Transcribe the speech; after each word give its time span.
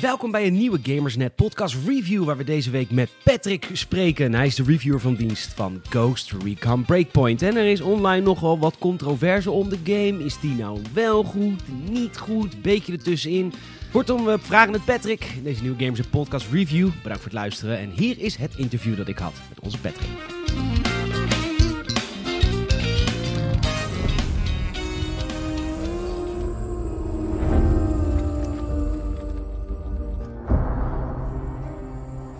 Welkom 0.00 0.30
bij 0.30 0.46
een 0.46 0.56
nieuwe 0.56 0.78
Gamersnet 0.82 1.34
podcast 1.34 1.76
review 1.86 2.24
waar 2.24 2.36
we 2.36 2.44
deze 2.44 2.70
week 2.70 2.90
met 2.90 3.10
Patrick 3.24 3.68
spreken. 3.72 4.34
Hij 4.34 4.46
is 4.46 4.54
de 4.54 4.62
reviewer 4.62 5.00
van 5.00 5.14
dienst 5.14 5.52
van 5.52 5.82
Ghost 5.88 6.32
Recon 6.44 6.84
Breakpoint. 6.84 7.42
En 7.42 7.56
er 7.56 7.70
is 7.70 7.80
online 7.80 8.24
nogal 8.24 8.58
wat 8.58 8.78
controverse 8.78 9.50
om 9.50 9.68
de 9.68 9.78
game. 9.84 10.24
Is 10.24 10.40
die 10.40 10.54
nou 10.54 10.80
wel 10.92 11.22
goed, 11.22 11.62
niet 11.90 12.18
goed, 12.18 12.62
beetje 12.62 12.92
ertussenin? 12.92 13.52
Kortom, 13.92 14.24
we 14.24 14.38
vragen 14.40 14.72
het 14.72 14.84
Patrick 14.84 15.24
in 15.36 15.42
deze 15.42 15.62
nieuwe 15.62 15.78
Gamersnet 15.78 16.10
podcast 16.10 16.46
review. 16.52 16.88
Bedankt 17.02 17.22
voor 17.22 17.30
het 17.30 17.40
luisteren 17.40 17.78
en 17.78 17.90
hier 17.90 18.18
is 18.18 18.36
het 18.36 18.52
interview 18.56 18.96
dat 18.96 19.08
ik 19.08 19.18
had 19.18 19.34
met 19.48 19.60
onze 19.60 19.78
Patrick. 19.78 20.37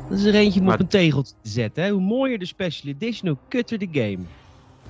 Dat 0.08 0.18
is 0.18 0.24
er 0.24 0.34
eentje 0.34 0.60
om 0.60 0.66
Maar- 0.66 0.74
op 0.74 0.80
een 0.80 0.86
tegeltje 0.88 1.34
te 1.42 1.48
zetten. 1.48 1.82
Hè? 1.82 1.90
Hoe 1.90 2.00
mooier 2.00 2.38
de 2.38 2.46
special 2.46 2.92
edition, 2.92 3.28
hoe 3.28 3.38
kutter 3.48 3.78
de 3.78 3.88
game. 3.92 4.18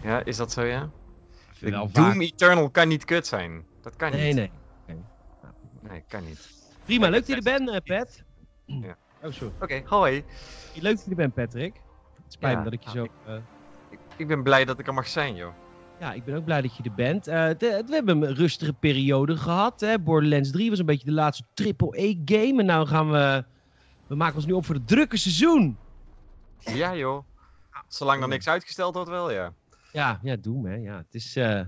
Ja, 0.03 0.25
is 0.25 0.37
dat 0.37 0.53
zo, 0.53 0.63
ja? 0.65 0.91
Doom 1.61 1.91
vaak. 1.93 2.17
Eternal 2.21 2.71
kan 2.71 2.89
niet 2.89 3.05
kut 3.05 3.27
zijn. 3.27 3.65
Dat 3.83 3.97
kan 3.97 4.11
Nee, 4.11 4.27
niet. 4.27 4.35
nee. 4.35 4.51
Nee, 5.91 6.03
kan 6.09 6.25
niet. 6.25 6.49
Prima, 6.85 7.09
leuk 7.09 7.19
dat 7.27 7.29
je 7.29 7.35
er 7.37 7.59
bent, 7.59 7.69
eh, 7.71 7.97
Pat. 7.99 8.23
Ja. 8.67 8.97
Oh, 9.23 9.33
sorry. 9.33 9.53
Oké, 9.61 9.83
hoi. 9.85 10.25
Leuk 10.75 10.95
dat 10.97 11.05
je 11.05 11.11
er 11.11 11.17
bent, 11.17 11.35
Patrick. 11.35 11.75
Het 12.25 12.33
spijt 12.33 12.53
Ja, 12.53 12.59
me 12.59 12.65
dat 12.65 12.73
ik 12.73 12.83
je 12.83 12.95
nou, 12.95 13.09
zo... 13.27 13.31
eh, 13.33 13.39
Ik, 13.91 13.99
ik 14.17 14.27
ben 14.27 14.43
blij 14.43 14.65
dat 14.65 14.79
ik 14.79 14.87
er 14.87 14.95
mag 14.95 15.09
zijn, 15.09 15.35
joh. 15.35 15.53
ja, 16.01 16.13
ik 16.13 16.25
ben 16.25 16.35
ook 16.37 16.45
blij 16.45 16.61
dat 16.63 16.77
je 16.77 16.83
er 16.83 16.95
bent. 16.95 17.27
Eh, 17.27 17.49
de- 17.59 17.83
we 17.87 17.95
hebben 17.95 18.23
een 18.23 18.35
rustige 18.35 18.73
periode 18.73 19.37
gehad. 19.37 19.81
Hè? 19.81 19.99
Borderlands 19.99 20.51
3 20.51 20.71
was 20.71 20.79
een 20.79 20.87
beetje 20.87 21.07
de 21.07 21.13
laatste 21.13 21.45
triple-A-game. 21.55 22.59
En 22.61 22.67
nou 22.67 22.87
gaan 22.87 23.11
we... 23.11 23.45
We 24.09 24.15
maken 24.15 24.37
ons 24.37 24.47
nu 24.47 24.53
op 24.53 24.65
voor 24.65 24.75
het 24.75 24.89
drukke 24.89 25.17
seizoen. 25.17 25.79
Ja, 26.59 26.97
joh. 26.97 27.25
Zolang 27.89 28.23
er 28.23 28.29
niks 28.29 28.49
uitgesteld 28.49 28.95
wordt, 28.95 29.11
wel, 29.11 29.31
ja. 29.31 29.55
Ja, 29.93 30.19
ja, 30.23 30.37
Doom, 30.37 30.67
hè. 30.67 30.75
Ja, 30.75 30.97
het 30.97 31.15
is... 31.15 31.37
eh, 31.37 31.61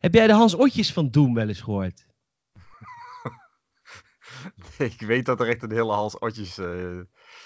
Heb 0.00 0.14
jij 0.14 0.26
de 0.26 0.32
Hans 0.32 0.54
Otjes 0.54 0.92
van 0.92 1.10
Doom 1.10 1.34
wel 1.34 1.48
eens 1.48 1.60
gehoord? 1.60 2.06
ik 4.78 5.00
weet 5.00 5.26
dat 5.26 5.40
er 5.40 5.48
echt 5.48 5.62
een 5.62 5.72
hele 5.72 5.92
hals 5.92 6.18
otjes 6.18 6.58
eh 6.58 7.00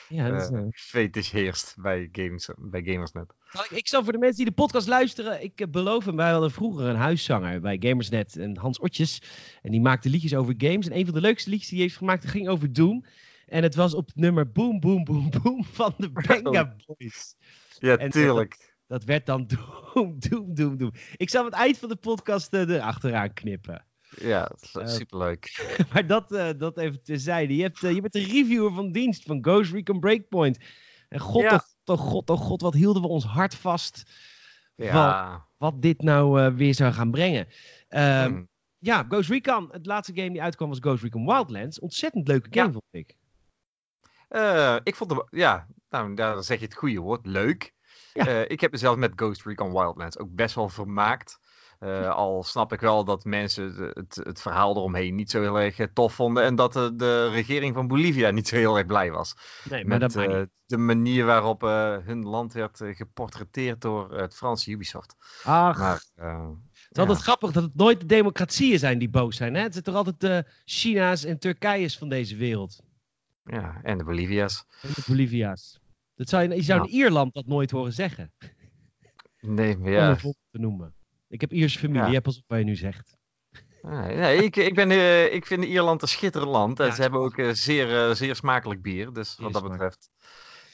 Ja, 0.08 0.28
dat 0.30 0.52
is, 0.52 0.80
fetish 0.80 1.30
heerst 1.30 1.74
bij, 1.78 2.08
games, 2.12 2.48
bij 2.56 2.82
Gamersnet. 2.82 3.34
Ik, 3.52 3.70
ik 3.70 3.88
zal 3.88 4.04
voor 4.04 4.12
de 4.12 4.18
mensen 4.18 4.36
die 4.36 4.46
de 4.46 4.52
podcast 4.62 4.86
luisteren, 4.88 5.42
ik 5.42 5.70
beloof 5.70 6.04
hem, 6.04 6.16
wij 6.16 6.30
hadden 6.30 6.50
vroeger 6.50 6.86
een 6.86 6.96
huiszanger 6.96 7.60
bij 7.60 7.76
Gamersnet, 7.80 8.36
en 8.36 8.56
Hans 8.56 8.78
Otjes. 8.78 9.22
En 9.62 9.70
die 9.70 9.80
maakte 9.80 10.08
liedjes 10.08 10.34
over 10.34 10.54
games. 10.58 10.86
En 10.88 10.96
een 10.96 11.04
van 11.04 11.14
de 11.14 11.20
leukste 11.20 11.50
liedjes 11.50 11.68
die 11.68 11.78
hij 11.78 11.86
heeft 11.86 11.98
gemaakt 11.98 12.26
ging 12.28 12.48
over 12.48 12.72
Doom. 12.72 13.04
En 13.48 13.62
het 13.62 13.74
was 13.74 13.94
op 13.94 14.06
het 14.06 14.16
nummer 14.16 14.52
Boom 14.52 14.80
Boom 14.80 15.04
Boom 15.04 15.30
Boom 15.42 15.64
van 15.64 15.94
de 15.96 16.10
Benga 16.10 16.76
Boys. 16.86 17.34
Ja, 17.78 17.92
En, 17.96 17.98
eh, 17.98 18.10
tuurlijk. 18.10 18.76
Dat 18.86 19.04
werd 19.04 19.26
dan 19.26 19.46
Doom, 19.94 20.16
Doom, 20.18 20.54
Doom, 20.54 20.76
Doom. 20.76 20.92
Ik 21.16 21.30
zal 21.30 21.44
het 21.44 21.54
eind 21.54 21.78
van 21.78 21.88
de 21.88 21.96
podcast 21.96 22.52
eh, 22.52 22.68
erachteraan 22.68 23.32
knippen. 23.32 23.86
Ja, 24.20 24.40
dat 24.46 24.62
is 24.62 24.74
eh, 24.74 24.86
superleuk. 24.86 25.68
Maar 25.92 26.06
dat, 26.06 26.28
dat 26.58 26.78
even 26.78 27.02
terzijde. 27.02 27.56
Je, 27.56 27.62
hebt, 27.62 27.80
je 27.80 28.00
bent 28.00 28.12
de 28.12 28.24
reviewer 28.24 28.72
van 28.72 28.92
dienst 28.92 29.22
van 29.22 29.38
Ghost 29.44 29.72
Recon 29.72 30.00
Breakpoint. 30.00 30.58
En 31.08 31.20
god, 31.20 31.42
Ja. 31.42 31.64
oh, 31.84 31.94
oh 32.00 32.06
god, 32.06 32.30
oh 32.30 32.40
god, 32.40 32.60
wat 32.60 32.74
hielden 32.74 33.02
we 33.02 33.08
ons 33.08 33.24
hart 33.24 33.54
vast 33.54 34.02
Ja. 34.76 35.46
wat 35.58 35.82
dit 35.82 36.02
nou 36.02 36.54
weer 36.54 36.74
zou 36.74 36.92
gaan 36.92 37.10
brengen. 37.10 37.46
Ehm, 37.88 38.32
hm. 38.32 38.42
Ja, 38.78 39.06
Ghost 39.08 39.28
Recon. 39.30 39.68
Het 39.72 39.86
laatste 39.86 40.14
game 40.14 40.30
die 40.30 40.42
uitkwam 40.42 40.68
was 40.68 40.78
Ghost 40.80 41.02
Recon 41.02 41.26
Wildlands. 41.26 41.80
Ontzettend 41.80 42.28
leuke 42.28 42.48
game, 42.50 42.66
Ja. 42.66 42.72
vond 42.72 42.84
ik. 42.90 43.16
Eh, 44.28 44.76
ik 44.82 44.96
vond 44.96 45.10
hem, 45.10 45.22
ja, 45.30 45.66
nou, 45.90 46.14
daar 46.14 46.42
zeg 46.44 46.58
je 46.58 46.64
het 46.64 46.74
goede 46.74 46.98
woord, 47.00 47.26
leuk. 47.26 47.74
Ja. 48.12 48.26
Eh, 48.26 48.50
ik 48.50 48.60
heb 48.60 48.72
mezelf 48.72 48.96
met 48.96 49.12
Ghost 49.16 49.44
Recon 49.44 49.72
Wildlands 49.72 50.18
ook 50.18 50.34
best 50.34 50.54
wel 50.54 50.68
vermaakt. 50.68 51.38
Eh, 51.78 52.10
al 52.10 52.42
snap 52.42 52.72
ik 52.72 52.80
wel 52.80 53.04
dat 53.04 53.24
mensen 53.24 53.92
het, 53.94 54.20
het 54.22 54.40
verhaal 54.40 54.76
eromheen 54.76 55.14
niet 55.14 55.30
zo 55.30 55.40
heel 55.40 55.60
erg 55.60 55.88
tof 55.92 56.14
vonden. 56.14 56.42
En 56.42 56.54
dat 56.54 56.72
de, 56.72 56.96
de 56.96 57.28
regering 57.28 57.74
van 57.74 57.88
Bolivia 57.88 58.30
niet 58.30 58.48
zo 58.48 58.56
heel 58.56 58.76
erg 58.76 58.86
blij 58.86 59.10
was. 59.10 59.34
Nee, 59.70 59.84
maar 59.84 59.98
met 59.98 60.12
dat 60.12 60.48
de 60.66 60.76
manier 60.76 61.24
waarop 61.24 61.60
hun 62.04 62.24
land 62.24 62.52
werd 62.52 62.80
geportretteerd 62.84 63.80
door 63.80 64.12
het 64.12 64.36
Franse 64.36 64.70
Ubisoft. 64.70 65.16
Ach, 65.44 65.78
Maar, 65.78 66.04
het 66.14 66.96
is 66.96 66.98
altijd 66.98 67.18
grappig 67.18 67.52
dat 67.52 67.62
het 67.62 67.74
nooit 67.74 68.00
de 68.00 68.06
democratieën 68.06 68.78
zijn 68.78 68.98
die 68.98 69.10
boos 69.10 69.36
zijn. 69.36 69.54
Hè? 69.54 69.62
Het 69.62 69.72
zijn 69.72 69.84
toch 69.84 69.94
altijd 69.94 70.20
de 70.20 70.44
China's 70.64 71.24
en 71.24 71.38
Turkije's 71.38 71.98
van 71.98 72.08
deze 72.08 72.36
wereld. 72.36 72.80
Ja, 73.50 73.80
en 73.82 73.98
de 73.98 74.04
Bolivia's. 74.04 74.64
En 74.82 74.90
de 74.94 75.02
Bolivia's. 75.06 75.80
Dat 76.14 76.28
zou 76.28 76.42
je, 76.42 76.54
je 76.54 76.62
zou 76.62 76.80
in 76.82 76.88
Ierland 76.94 77.34
dat 77.34 77.46
nooit 77.46 77.70
horen 77.70 77.92
zeggen. 77.92 78.32
Nee, 79.40 79.76
maar 79.76 79.86
Om 79.86 79.92
ja. 79.92 80.14
voorbeeld 80.14 80.36
te 80.50 80.58
noemen. 80.58 80.94
Ik 81.28 81.40
heb 81.40 81.52
Ierse 81.52 81.78
familie, 81.78 82.06
Ja. 82.06 82.12
ja. 82.12 82.20
pas 82.20 82.36
op 82.38 82.44
wat 82.46 82.58
je 82.58 82.64
nu 82.64 82.76
zegt. 82.76 83.16
Nee, 83.82 84.16
nee, 84.16 84.44
ik, 84.44 84.56
ik, 84.56 84.74
ben, 84.74 84.90
eh, 84.90 85.34
ik 85.34 85.46
vind 85.46 85.64
Ierland 85.64 86.02
een 86.02 86.08
schitterend 86.08 86.50
land. 86.50 86.80
En 86.80 86.86
Ja, 86.86 86.94
ze 86.94 87.00
hebben 87.02 87.20
ook 87.20 87.38
eh, 87.38 87.50
zeer, 87.50 88.08
eh, 88.08 88.14
zeer 88.14 88.34
smakelijk 88.36 88.82
bier. 88.82 89.12
Dus 89.12 89.36
wat 89.36 89.52
dat 89.52 89.62
betreft. 89.68 90.10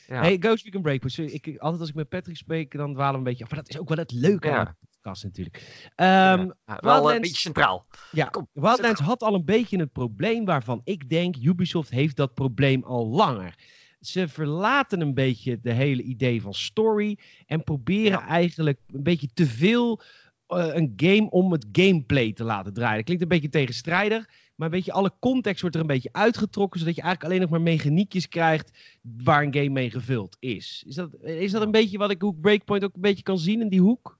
Ja. 0.06 0.20
Hey, 0.20 0.36
Ghost 0.40 0.64
Recon 0.64 0.82
Breakpoint. 0.82 1.14
Sorry, 1.14 1.30
Ik, 1.30 1.46
altijd 1.58 1.80
als 1.80 1.88
ik 1.88 1.94
met 1.94 2.08
Patrick 2.08 2.36
spreek, 2.36 2.76
dan 2.76 2.92
dwalen 2.92 3.12
we 3.12 3.18
een 3.18 3.24
beetje 3.24 3.44
af. 3.44 3.50
Maar 3.50 3.58
dat 3.58 3.68
is 3.68 3.78
ook 3.78 3.88
wel 3.88 3.98
het 3.98 4.12
leuke 4.12 4.48
Ja. 4.48 4.76
Podcast 5.04 5.24
natuurlijk. 5.24 5.88
Ehm, 5.94 6.08
Ja, 6.08 6.34
wel 6.36 6.46
een 6.66 6.80
Wildlands- 6.82 7.20
beetje 7.20 7.36
centraal. 7.36 7.86
Ja, 8.12 8.24
Kom, 8.26 8.48
Wildlands 8.52 9.00
had 9.00 9.22
al 9.22 9.34
een 9.34 9.44
beetje 9.44 9.78
het 9.78 9.92
probleem 9.92 10.44
waarvan 10.44 10.80
ik 10.84 11.08
denk, 11.08 11.36
Ubisoft 11.36 11.90
heeft 11.90 12.16
dat 12.16 12.34
probleem 12.34 12.82
al 12.84 13.06
langer. 13.08 13.54
Ze 14.00 14.28
verlaten 14.28 15.00
een 15.00 15.14
beetje 15.14 15.60
de 15.60 15.72
hele 15.72 16.02
idee 16.02 16.42
van 16.42 16.54
story 16.54 17.18
en 17.46 17.64
proberen 17.64 18.10
Ja. 18.20 18.26
eigenlijk 18.26 18.78
een 18.92 19.02
beetje 19.02 19.28
te 19.34 19.46
veel 19.46 20.00
eh, 20.46 20.66
een 20.74 20.92
game 20.96 21.30
om 21.30 21.52
het 21.52 21.66
gameplay 21.72 22.32
te 22.32 22.44
laten 22.44 22.72
draaien. 22.72 22.96
Dat 22.96 23.04
klinkt 23.04 23.22
een 23.22 23.28
beetje 23.28 23.48
tegenstrijdig, 23.48 24.28
maar 24.54 24.66
een 24.68 24.74
beetje 24.74 24.92
alle 24.92 25.12
context 25.20 25.60
wordt 25.60 25.76
er 25.76 25.82
een 25.82 25.86
beetje 25.88 26.12
uitgetrokken, 26.12 26.80
zodat 26.80 26.94
je 26.94 27.02
eigenlijk 27.02 27.30
alleen 27.30 27.42
nog 27.50 27.50
maar 27.58 27.74
mechaniekjes 27.74 28.28
krijgt 28.28 28.70
waar 29.24 29.42
een 29.42 29.54
game 29.54 29.68
mee 29.68 29.90
gevuld 29.90 30.36
is. 30.40 30.84
Is 30.86 30.94
dat, 30.94 31.14
is 31.22 31.50
dat 31.52 31.62
een 31.62 31.70
beetje 31.70 31.98
wat 31.98 32.10
ik 32.10 32.22
ik 32.22 32.40
Breakpoint 32.40 32.84
ook 32.84 32.94
een 32.94 33.00
beetje 33.00 33.22
kan 33.22 33.38
zien 33.38 33.60
in 33.60 33.68
die 33.68 33.80
hoek? 33.80 34.18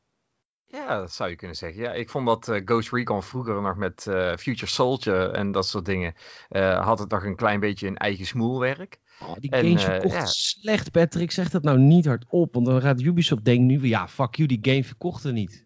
Ja, 0.75 0.99
dat 0.99 1.12
zou 1.12 1.31
je 1.31 1.37
kunnen 1.37 1.57
zeggen. 1.57 1.83
Ja, 1.83 1.93
ik 1.93 2.11
vond 2.11 2.27
dat 2.27 2.49
eh, 2.49 2.61
Ghost 2.65 2.93
Recon 2.93 3.23
vroeger 3.23 3.62
nog 3.62 3.77
met 3.77 4.07
eh, 4.07 4.37
Future 4.37 4.71
Soldier 4.71 5.31
en 5.31 5.53
dat 5.53 5.67
soort 5.67 5.85
dingen. 5.85 6.15
eh, 6.49 6.87
had 6.87 6.99
het 6.99 7.11
nog 7.11 7.25
een 7.25 7.37
klein 7.37 7.61
beetje 7.61 7.87
een 7.87 7.97
eigen 7.97 8.27
smoelwerk. 8.27 9.01
Oh, 9.21 9.35
die 9.39 9.51
En, 9.51 9.65
games 9.65 9.85
verkochten 9.85 10.21
ja. 10.21 10.27
slecht, 10.27 10.91
Patrick. 10.91 11.31
Zeg 11.31 11.51
dat 11.51 11.62
nou 11.62 11.79
niet 11.79 12.07
hardop. 12.07 12.55
Want 12.55 12.67
dan 12.67 12.81
gaat 12.81 13.01
Ubisoft 13.01 13.45
denken 13.45 13.67
nu 13.67 13.87
ja, 13.87 14.09
fuck 14.09 14.35
you, 14.35 14.49
die 14.49 14.59
game 14.62 14.85
verkochten 14.85 15.35
niet. 15.35 15.65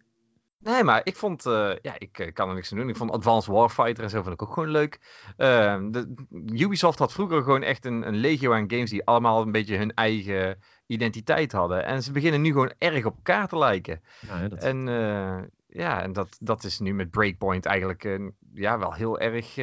Nee, 0.59 0.83
maar 0.83 1.01
ik 1.03 1.15
vond, 1.15 1.45
eh, 1.45 1.71
ja, 1.81 1.95
ik 1.97 2.19
eh, 2.19 2.33
kan 2.33 2.49
er 2.49 2.55
niks 2.55 2.71
aan 2.71 2.77
doen. 2.77 2.89
Ik 2.89 2.95
vond 2.95 3.11
Advanced 3.11 3.53
Warfighter 3.53 4.03
en 4.03 4.09
zo 4.09 4.21
vond 4.21 4.33
ik 4.33 4.41
ook 4.41 4.53
gewoon 4.53 4.69
leuk. 4.69 4.99
Ehm, 5.37 5.91
de, 5.91 6.13
Ubisoft 6.45 6.99
had 6.99 7.11
vroeger 7.11 7.43
gewoon 7.43 7.63
echt 7.63 7.85
een, 7.85 8.07
een 8.07 8.15
legio 8.15 8.53
aan 8.53 8.71
games 8.71 8.89
die 8.89 9.05
allemaal 9.05 9.41
een 9.41 9.51
beetje 9.51 9.77
hun 9.77 9.93
eigen 9.93 10.59
identiteit 10.85 11.51
hadden. 11.51 11.85
En 11.85 12.03
ze 12.03 12.11
beginnen 12.11 12.41
nu 12.41 12.51
gewoon 12.51 12.73
erg 12.77 13.05
op 13.05 13.15
elkaar 13.15 13.47
te 13.47 13.57
lijken. 13.57 14.01
Ja, 14.27 14.47
dat... 14.47 14.63
En 14.63 14.87
eh, 14.87 15.43
ja, 15.67 16.01
en 16.01 16.13
dat, 16.13 16.37
dat 16.39 16.63
is 16.63 16.79
nu 16.79 16.93
met 16.93 17.11
Breakpoint 17.11 17.65
eigenlijk 17.65 18.19
ja, 18.53 18.79
wel 18.79 18.93
heel 18.93 19.19
erg 19.19 19.57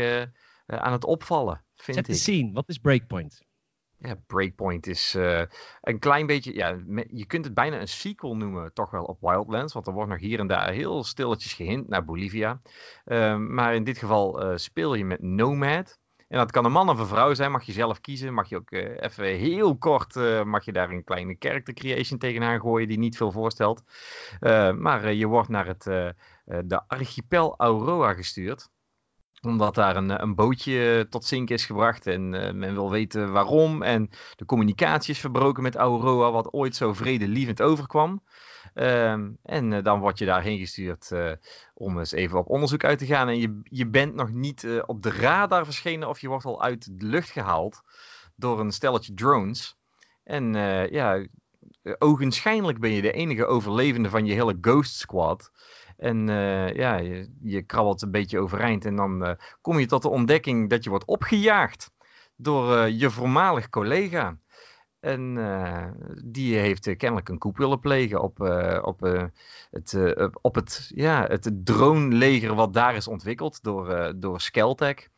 aan 0.67 0.93
het 0.93 1.05
opvallen, 1.05 1.65
vind 1.75 1.97
Zet 1.97 2.09
ik. 2.09 2.15
scene. 2.15 2.53
Wat 2.53 2.69
is 2.69 2.78
Breakpoint? 2.78 3.45
Ja, 3.99 4.17
Breakpoint 4.27 4.87
is 4.87 5.15
eh, 5.15 5.43
een 5.81 5.99
klein 5.99 6.27
beetje, 6.27 6.55
ja, 6.55 6.79
je 7.09 7.27
kunt 7.27 7.45
het 7.45 7.55
bijna 7.55 7.81
een 7.81 7.89
sequel 7.89 8.37
noemen, 8.37 8.73
toch 8.73 8.91
wel 8.91 9.05
op 9.05 9.21
Wildlands, 9.21 9.73
want 9.73 9.87
er 9.87 9.93
wordt 9.93 10.11
nog 10.11 10.21
hier 10.21 10.39
en 10.39 10.47
daar 10.47 10.71
heel 10.72 11.04
stilletjes 11.04 11.53
gehint 11.53 11.89
naar 11.89 12.04
Bolivia. 12.04 12.60
Ehm, 13.04 13.54
maar 13.54 13.75
in 13.75 13.84
dit 13.84 13.98
geval 13.98 14.41
eh, 14.41 14.57
speel 14.57 14.95
je 14.95 15.04
met 15.04 15.22
Nomad. 15.22 15.98
En 16.28 16.39
dat 16.39 16.51
kan 16.51 16.65
een 16.65 16.72
man 16.72 16.89
of 16.89 16.98
een 16.98 17.07
vrouw 17.07 17.34
zijn, 17.34 17.51
mag 17.51 17.63
je 17.63 17.72
zelf 17.72 18.01
kiezen. 18.01 18.34
Mag 18.34 18.48
je 18.48 18.57
ook 18.57 18.71
eh, 18.71 19.03
even 19.03 19.25
heel 19.25 19.78
kort, 19.78 20.15
mag 20.45 20.65
je 20.65 20.72
daar 20.72 20.91
een 20.91 21.04
kleine 21.04 21.37
character 21.39 21.75
creation 21.75 22.19
tegenaan 22.19 22.60
gooien 22.60 22.89
die 22.89 22.99
niet 22.99 23.16
veel 23.16 23.33
voorstelt. 23.33 23.83
Maar 24.78 25.13
je 25.13 25.27
wordt 25.27 25.49
naar 25.49 25.66
het, 25.66 25.83
de 26.45 26.83
archipel 26.87 27.54
Aurora 27.57 28.15
gestuurd 28.15 28.69
omdat 29.47 29.75
daar 29.75 29.97
een, 29.97 30.10
eh, 30.10 30.16
een 30.19 30.34
bootje 30.34 31.07
tot 31.10 31.25
zinken 31.25 31.54
is 31.54 31.66
gebracht 31.66 32.07
en 32.07 32.34
eh, 32.34 32.53
men 32.53 32.75
wil 32.75 32.91
weten 32.91 33.33
waarom. 33.33 33.83
En 33.83 34.10
de 34.37 34.45
communicatie 34.45 35.15
is 35.15 35.21
verbroken 35.21 35.63
met 35.63 35.77
Aurora, 35.77 36.31
wat 36.31 36.53
ooit 36.53 36.77
zo 36.77 36.93
vredelievend 36.93 37.63
overkwam. 37.63 38.22
Ehm, 38.77 39.31
en 39.43 39.72
eh, 39.72 39.83
dan 39.83 40.01
word 40.01 40.19
je 40.19 40.25
daarheen 40.25 40.59
gestuurd 40.59 41.10
eh, 41.10 41.33
om 41.75 41.98
eens 41.98 42.13
even 42.13 42.39
op 42.39 42.48
onderzoek 42.48 42.84
uit 42.84 42.98
te 42.98 43.07
gaan. 43.07 43.28
En 43.28 43.39
je, 43.39 43.60
je 43.63 43.89
bent 43.89 44.15
nog 44.15 44.31
niet 44.31 44.65
eh, 44.65 44.83
op 44.87 45.03
de 45.03 45.10
radar 45.10 45.65
verschenen 45.65 46.09
of 46.09 46.21
je 46.21 46.28
wordt 46.28 46.45
al 46.45 46.63
uit 46.63 46.99
de 46.99 47.07
lucht 47.07 47.31
gehaald 47.31 47.83
door 48.34 48.60
een 48.60 48.72
stelletje 48.72 49.15
drones. 49.15 49.77
En 50.25 50.54
eh, 50.54 50.91
ja, 50.91 51.27
eh, 51.83 51.92
ogenschijnlijk 51.99 52.81
ben 52.81 52.91
je 52.91 53.03
de 53.03 53.13
enige 53.13 53.47
overlevende 53.47 54.10
van 54.10 54.27
je 54.27 54.34
hele 54.34 54.59
Ghost 54.60 54.95
Squad. 54.95 55.51
En 55.97 56.28
eh, 56.28 56.75
ja, 56.75 56.97
je, 56.97 57.31
je 57.43 57.63
krabbelt 57.63 58.03
een 58.03 58.10
beetje 58.10 58.39
overeind 58.39 58.84
en 58.84 58.97
dan 58.97 59.25
eh, 59.25 59.34
kom 59.60 59.78
je 59.78 59.87
tot 59.87 60.03
de 60.03 60.09
ontdekking 60.09 60.71
dat 60.71 60.84
je 60.84 60.91
wordt 60.91 61.04
opgejaagd 61.04 61.91
door 62.37 62.89
je 62.89 63.10
voormalig 63.10 63.69
collega. 63.69 64.39
En 65.01 65.34
die 66.25 66.57
heeft 66.57 66.97
kennelijk 66.97 67.28
een 67.28 67.39
koep 67.39 67.57
willen 67.57 67.81
plegen 67.81 68.22
op, 68.22 68.41
op, 68.83 69.01
het, 69.71 69.98
op 70.41 70.54
het, 70.54 70.91
ja, 70.95 71.27
het 71.28 71.51
drone-leger 71.65 72.54
wat 72.54 72.72
daar 72.72 72.97
is 72.97 73.09
ontwikkeld 73.09 73.63
door, 73.63 74.13
door 74.16 74.41
Skeltec. 74.41 75.10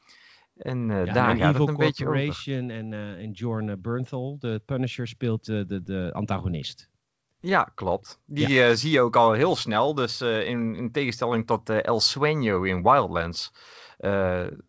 En 0.57 0.89
daar 0.89 1.37
gaat 1.37 1.59
het 1.59 1.69
een 1.69 1.77
beetje 1.77 2.07
over. 2.07 2.53
En, 2.71 2.93
uh, 2.93 3.23
en 3.23 3.31
Jorn 3.31 3.81
Bernthal, 3.81 4.37
de 4.39 4.63
Punisher, 4.65 5.07
speelt 5.07 5.45
de, 5.45 5.83
de 5.83 6.11
antagonist. 6.13 6.91
Ja, 7.40 7.73
klopt. 7.75 8.20
Die 8.26 8.62
eh, 8.62 8.75
zie 8.75 8.90
je 8.90 9.00
ook 9.00 9.17
al 9.17 9.32
heel 9.32 9.56
snel. 9.56 9.94
Dus 9.94 10.23
uh, 10.23 10.49
in, 10.49 10.75
in, 10.75 10.93
tegenstelling 10.93 11.46
tot 11.46 11.70
uh, 11.70 11.85
El 11.85 12.00
Sueño 12.00 12.62
in 12.62 12.82
Wildlands 12.82 13.52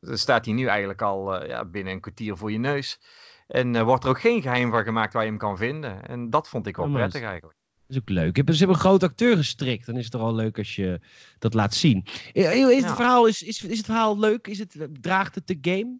staat 0.02 0.46
hij 0.46 0.54
nu 0.54 0.66
eigenlijk 0.66 1.02
al 1.02 1.46
ja, 1.46 1.66
binnen 1.66 1.94
een 1.94 2.00
kwartier 2.00 2.38
voor 2.38 2.52
je 2.52 2.58
neus. 2.58 3.00
En 3.48 3.84
wordt 3.84 4.04
er 4.04 4.10
ook 4.10 4.20
geen 4.20 4.42
geheim 4.42 4.72
van 4.72 4.84
gemaakt 4.84 5.14
waar 5.14 5.24
je 5.24 5.30
hem 5.30 5.38
kan 5.38 5.58
vinden. 5.58 6.08
En 6.08 6.30
dat 6.30 6.48
vond 6.48 6.68
ik 6.68 6.76
wel 6.76 6.90
prettig 6.90 7.22
eigenlijk. 7.22 7.58
Dat 7.88 7.98
is 7.98 8.02
ook 8.02 8.10
leuk. 8.10 8.36
Ze 8.36 8.58
hebben 8.58 8.76
een 8.76 8.82
groot 8.82 9.04
acteur 9.04 9.36
gestrikt. 9.36 9.86
Dan 9.86 9.96
is 9.98 10.04
het 10.04 10.12
toch 10.12 10.22
al 10.22 10.36
leuk 10.36 10.58
als 10.58 10.76
je 10.76 11.00
dat 11.40 11.54
laat 11.54 11.74
zien. 11.74 12.06
Is 12.34 12.84
het, 12.84 12.96
verhaal, 12.96 13.28
is, 13.28 13.42
is, 13.42 13.64
is 13.64 13.78
het 13.78 13.86
verhaal 13.86 14.20
leuk? 14.20 14.48
Is 14.48 14.60
het, 14.60 14.88
draagt 15.02 15.36
het 15.36 15.48
de 15.48 15.58
game? 15.62 16.00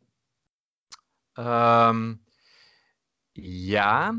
Um, 1.34 2.22
ja, 3.42 4.16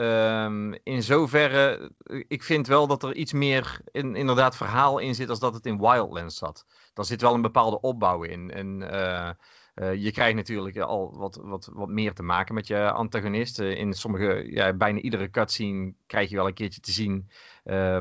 Um, 0.00 0.74
in 0.82 1.02
zoverre, 1.02 1.92
eh, 2.02 2.24
ik 2.28 2.42
vind 2.42 2.66
wel 2.66 2.86
dat 2.86 3.02
er 3.02 3.14
iets 3.14 3.32
meer 3.32 3.80
in, 3.90 4.16
inderdaad 4.16 4.56
verhaal 4.56 4.98
in 4.98 5.14
zit 5.14 5.28
als 5.28 5.38
dat 5.38 5.54
het 5.54 5.66
in 5.66 5.78
Wildlands 5.78 6.36
zat. 6.36 6.64
Daar 6.94 7.04
zit 7.04 7.20
wel 7.20 7.34
een 7.34 7.42
bepaalde 7.42 7.80
opbouw 7.80 8.22
in. 8.22 8.50
En 8.50 8.80
uh, 8.80 9.30
uh, 9.74 9.94
je 9.94 10.12
krijgt 10.12 10.34
natuurlijk 10.34 10.78
al 10.78 11.16
wat, 11.16 11.38
wat, 11.42 11.70
wat 11.72 11.88
meer 11.88 12.14
te 12.14 12.22
maken 12.22 12.54
met 12.54 12.66
je 12.66 12.90
antagonist. 12.90 13.58
in 13.58 13.92
sommige, 13.92 14.52
ja, 14.52 14.72
bijna 14.72 14.98
iedere 14.98 15.30
cutscene 15.30 15.94
krijg 16.06 16.30
je 16.30 16.36
wel 16.36 16.46
een 16.46 16.54
keertje 16.54 16.80
te 16.80 16.92
zien 16.92 17.30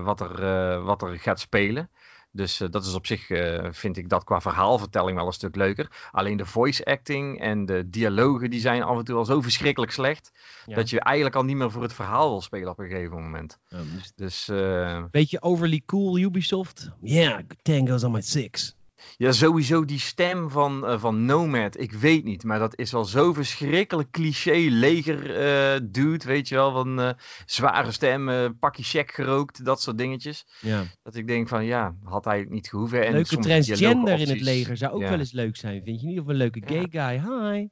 wat, 0.04 0.22
er, 0.22 0.84
wat 0.84 1.02
er 1.02 1.20
gaat 1.20 1.40
spelen. 1.40 1.90
Dus 2.32 2.62
uh, 2.62 2.70
dat 2.70 2.86
is 2.86 2.94
op 2.94 3.06
zich, 3.06 3.30
uh, 3.30 3.68
vind 3.72 3.98
ik 3.98 4.10
dat 4.10 4.24
qua 4.24 4.42
verhaalvertelling 4.42 5.18
wel 5.18 5.26
een 5.26 5.34
stuk 5.34 5.56
leuker. 5.56 6.10
Alleen 6.12 6.38
de 6.38 6.46
voice 6.46 6.86
acting 6.86 7.40
en 7.40 7.66
de 7.66 7.90
dialogen 7.90 8.50
die 8.50 8.60
zijn 8.60 8.84
af 8.84 8.98
en 8.98 9.04
toe 9.04 9.18
al 9.18 9.26
zo 9.26 9.42
verschrikkelijk 9.42 9.92
slecht. 9.92 10.32
Dat 10.66 10.90
je 10.90 11.00
eigenlijk 11.00 11.36
al 11.36 11.44
niet 11.44 11.56
meer 11.56 11.72
voor 11.72 11.82
het 11.82 11.94
verhaal 11.94 12.30
wil 12.30 12.42
spelen 12.42 12.70
op 12.70 12.80
een 12.80 12.90
gegeven 12.90 13.24
moment. 13.24 13.60
dus, 13.70 14.12
dus 14.16 14.50
uh... 14.50 15.04
Beetje 15.12 15.42
overly 15.42 15.82
cool 15.86 16.18
Ubisoft? 16.18 16.92
Yeah, 17.02 17.40
Tango's 17.62 18.04
on 18.04 18.12
my 18.12 18.22
six. 18.22 18.78
Ja, 19.18 19.32
sowieso 19.32 19.86
die 19.86 20.00
stem 20.00 20.50
van, 20.50 20.90
uh, 20.90 21.00
van 21.00 21.26
Nomad. 21.26 21.80
Ik 21.80 21.92
weet 21.92 22.24
niet, 22.24 22.44
maar 22.44 22.60
dat 22.60 22.78
is 22.78 22.92
wel 22.92 23.06
zo 23.06 23.34
verschrikkelijk 23.34 24.12
cliché 24.12 24.68
leger 24.70 25.30
uh, 25.30 25.80
dude, 25.92 26.26
weet 26.26 26.48
je 26.48 26.56
wel. 26.56 26.72
Van 26.72 27.00
uh, 27.00 27.10
zware 27.46 27.92
stem, 27.92 28.58
pakje 28.60 28.84
check 28.84 29.12
gerookt, 29.12 29.66
dat 29.66 29.82
soort 29.82 29.98
dingetjes. 29.98 30.46
Ja. 30.60 30.84
Dat 31.04 31.16
ik 31.16 31.28
denk 31.28 31.48
van, 31.48 31.66
ja, 31.66 31.96
had 32.04 32.26
hij 32.26 32.40
het 32.40 32.50
niet 32.50 32.70
gehoeven. 32.70 33.06
En 33.06 33.14
leuke 33.14 33.38
transgender 33.38 34.20
in 34.20 34.30
het 34.30 34.42
leger 34.42 34.78
zou 34.78 34.94
ook 34.94 35.02
wel 35.02 35.20
eens 35.20 35.32
leuk 35.32 35.56
zijn, 35.56 35.82
vind 35.84 36.02
je 36.02 36.08
niet? 36.08 36.20
Of 36.20 36.28
een 36.28 36.36
leuke 36.36 36.62
gay 36.66 36.88
guy, 36.90 37.22
hi. 37.22 37.68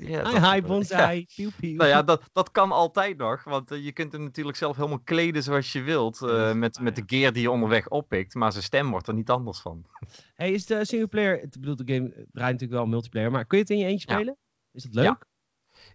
Ja, 0.00 0.30
hi, 0.30 0.52
hi, 0.52 0.66
bonsai. 0.66 1.26
Ja. 1.28 1.50
Nou 1.60 1.88
ja, 1.88 2.02
dat, 2.02 2.22
dat 2.32 2.50
kan 2.50 2.72
altijd 2.72 3.16
nog. 3.16 3.44
Want 3.44 3.72
uh, 3.72 3.84
je 3.84 3.92
kunt 3.92 4.12
hem 4.12 4.22
natuurlijk 4.22 4.56
zelf 4.56 4.76
helemaal 4.76 5.00
kleden 5.04 5.42
zoals 5.42 5.72
je 5.72 5.82
wilt. 5.82 6.20
Uh, 6.22 6.52
met, 6.52 6.80
met 6.80 6.96
de 6.96 7.02
gear 7.06 7.32
die 7.32 7.42
je 7.42 7.50
onderweg 7.50 7.88
oppikt. 7.88 8.34
Maar 8.34 8.52
zijn 8.52 8.64
stem 8.64 8.90
wordt 8.90 9.08
er 9.08 9.14
niet 9.14 9.30
anders 9.30 9.60
van. 9.60 9.86
Hey, 10.34 10.52
is 10.52 10.66
de 10.66 10.84
singleplayer... 10.84 11.42
Ik 11.42 11.50
bedoel, 11.50 11.76
de 11.76 11.92
game 11.94 12.08
draait 12.10 12.52
natuurlijk 12.52 12.80
wel 12.80 12.86
multiplayer. 12.86 13.30
Maar 13.30 13.44
kun 13.44 13.58
je 13.58 13.62
het 13.62 13.72
in 13.72 13.78
je 13.78 13.86
eentje 13.86 14.12
spelen? 14.12 14.36
Is 14.72 14.82
dat 14.82 14.94
leuk? 14.94 15.26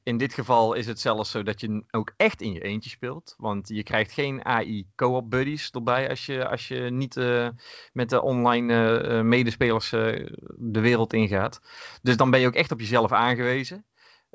In 0.04 0.18
dit 0.18 0.34
geval 0.34 0.74
is 0.74 0.88
het 0.88 1.00
zelfs 1.00 1.32
zo 1.32 1.44
dat 1.44 1.62
je 1.62 1.84
ook 1.92 2.14
echt 2.18 2.42
in 2.42 2.54
je 2.54 2.62
eentje 2.62 2.90
speelt. 2.90 3.36
Want 3.38 3.68
je 3.68 3.84
krijgt 3.84 4.12
geen 4.12 4.46
AI 4.46 4.88
co-op 4.96 5.30
buddies 5.30 5.72
erbij 5.72 6.10
als 6.10 6.26
je, 6.26 6.48
als 6.48 6.68
je 6.68 6.80
niet 6.80 7.16
uh, 7.16 7.50
met 7.94 8.10
de 8.10 8.22
online 8.22 9.02
uh, 9.04 9.22
medespelers 9.22 9.92
uh, 9.92 10.30
de 10.58 10.80
wereld 10.80 11.14
ingaat. 11.14 11.62
Dus 12.02 12.18
dan 12.18 12.32
ben 12.32 12.40
je 12.40 12.48
ook 12.48 12.56
echt 12.56 12.72
op 12.72 12.80
jezelf 12.80 13.12
aangewezen. 13.12 13.86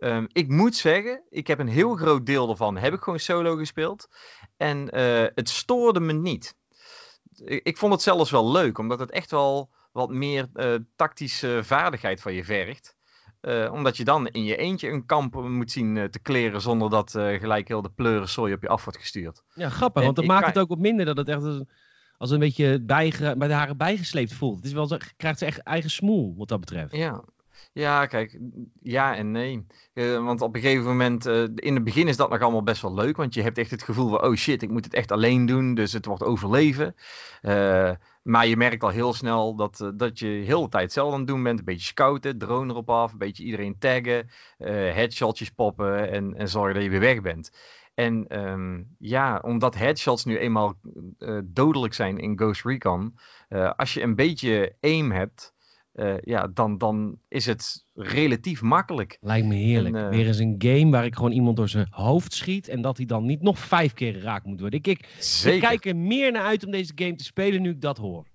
Um, 0.00 0.26
ik 0.32 0.48
moet 0.48 0.76
zeggen, 0.76 1.22
ik 1.28 1.46
heb 1.46 1.58
een 1.58 1.68
heel 1.68 1.96
groot 1.96 2.26
deel 2.26 2.50
ervan 2.50 2.76
heb 2.76 2.92
ik 2.92 3.00
gewoon 3.00 3.18
solo 3.18 3.56
gespeeld. 3.56 4.08
En 4.56 4.94
het 5.34 5.48
stoorde 5.48 6.00
me 6.00 6.12
niet. 6.12 6.54
Ik, 7.44 7.60
ik, 7.64 7.76
vond 7.76 7.92
het 7.92 8.02
zelfs 8.02 8.30
wel 8.30 8.50
leuk, 8.50 8.78
omdat 8.78 8.98
het 8.98 9.10
echt 9.10 9.30
wel 9.30 9.70
wat 9.92 10.10
meer 10.10 10.48
tactische 10.96 11.60
vaardigheid 11.62 12.20
van 12.20 12.32
je 12.32 12.44
vergt. 12.44 12.96
Uh, 13.40 13.72
omdat 13.72 13.96
je 13.96 14.04
dan 14.04 14.28
in 14.28 14.44
je 14.44 14.56
eentje 14.56 14.88
een 14.88 15.06
kamp 15.06 15.34
moet 15.34 15.70
zien 15.70 16.08
te 16.10 16.18
kleren 16.18 16.60
zonder 16.60 16.90
dat 16.90 17.10
gelijk 17.10 17.68
heel 17.68 17.82
de 17.82 17.90
pleurensooi 17.90 18.52
op 18.52 18.62
je 18.62 18.68
af 18.68 18.84
wordt 18.84 18.98
gestuurd. 18.98 19.42
Ja, 19.54 19.68
grappig, 19.68 20.00
en 20.00 20.04
want 20.04 20.16
dat 20.16 20.26
maakt 20.26 20.46
het 20.46 20.58
ook 20.58 20.68
wat 20.68 20.78
minder 20.78 21.04
dat 21.06 21.16
het 21.16 21.28
echt 21.28 21.42
als, 21.42 21.62
als 22.16 22.30
een 22.30 22.38
beetje 22.38 22.80
bij 22.82 23.10
de 23.10 23.52
haren 23.52 23.76
bijgesleept 23.76 24.32
voelt. 24.32 24.56
Het 24.56 24.64
is 24.64 24.72
wel, 24.72 24.98
krijgt 25.16 25.38
ze 25.38 25.46
echt 25.46 25.58
eigen 25.58 25.90
smoel 25.90 26.34
wat 26.36 26.48
dat 26.48 26.60
betreft. 26.60 26.96
Ja, 26.96 27.24
ja, 27.72 28.06
kijk, 28.06 28.38
ja 28.82 29.16
en 29.16 29.30
nee. 29.30 29.66
Uh, 29.94 30.24
want 30.24 30.40
op 30.40 30.54
een 30.54 30.60
gegeven 30.60 30.84
moment, 30.84 31.26
uh, 31.26 31.42
in 31.54 31.74
het 31.74 31.84
begin 31.84 32.08
is 32.08 32.16
dat 32.16 32.30
nog 32.30 32.40
allemaal 32.40 32.62
best 32.62 32.82
wel 32.82 32.94
leuk. 32.94 33.16
Want 33.16 33.34
je 33.34 33.42
hebt 33.42 33.58
echt 33.58 33.70
het 33.70 33.82
gevoel 33.82 34.08
van, 34.08 34.22
oh 34.22 34.34
shit, 34.34 34.62
ik 34.62 34.70
moet 34.70 34.84
het 34.84 34.94
echt 34.94 35.12
alleen 35.12 35.46
doen. 35.46 35.74
Dus 35.74 35.92
het 35.92 36.06
wordt 36.06 36.22
overleven. 36.22 36.94
Uh, 37.42 37.90
maar 38.22 38.46
je 38.46 38.56
merkt 38.56 38.82
al 38.82 38.88
heel 38.88 39.12
snel 39.12 39.54
dat, 39.54 39.92
dat 39.94 40.18
je 40.18 40.26
heel 40.26 40.62
de 40.62 40.68
tijd 40.68 40.82
hetzelfde 40.82 41.12
aan 41.12 41.20
het 41.20 41.28
doen 41.28 41.42
bent. 41.42 41.58
Een 41.58 41.64
beetje 41.64 41.86
scouten, 41.86 42.38
drone 42.38 42.72
erop 42.72 42.90
af, 42.90 43.12
een 43.12 43.18
beetje 43.18 43.44
iedereen 43.44 43.78
taggen. 43.78 44.30
headshotjes 44.94 45.50
poppen 45.50 46.10
en, 46.10 46.34
en 46.34 46.48
zorgen 46.48 46.74
dat 46.74 46.82
je 46.82 46.90
weer 46.90 47.00
weg 47.00 47.20
bent. 47.20 47.50
En 47.94 48.40
um, 48.48 48.96
ja, 48.98 49.38
omdat 49.42 49.74
headshots 49.74 50.24
nu 50.24 50.38
eenmaal 50.38 50.74
dodelijk 51.44 51.94
zijn 51.94 52.18
in 52.18 52.38
Ghost 52.38 52.64
Recon. 52.64 53.18
als 53.76 53.94
je 53.94 54.02
een 54.02 54.14
beetje 54.14 54.76
aim 54.80 55.10
hebt 55.10 55.54
uh, 55.98 56.14
ja, 56.20 56.46
dan, 56.46 56.78
dan 56.78 57.18
is 57.28 57.46
het 57.46 57.84
relatief 57.94 58.62
makkelijk. 58.62 59.18
Lijkt 59.20 59.46
me 59.46 59.54
heerlijk. 59.54 59.94
En, 59.94 60.02
uh, 60.02 60.08
Weer 60.08 60.26
eens 60.26 60.38
een 60.38 60.54
game 60.58 60.90
waar 60.90 61.04
ik 61.04 61.14
gewoon 61.14 61.32
iemand 61.32 61.56
door 61.56 61.68
zijn 61.68 61.86
hoofd 61.90 62.32
schiet 62.32 62.68
en 62.68 62.80
dat 62.82 62.96
hij 62.96 63.06
dan 63.06 63.26
niet 63.26 63.42
nog 63.42 63.58
vijf 63.58 63.92
keer 63.92 64.12
geraakt 64.12 64.46
moet 64.46 64.60
worden. 64.60 64.78
Ik, 64.78 64.86
ik, 64.86 64.98
ik 65.44 65.60
kijk 65.60 65.84
er 65.84 65.96
meer 65.96 66.32
naar 66.32 66.44
uit 66.44 66.64
om 66.64 66.70
deze 66.70 66.92
game 66.94 67.14
te 67.14 67.24
spelen 67.24 67.62
nu 67.62 67.70
ik 67.70 67.80
dat 67.80 67.98
hoor. 67.98 68.26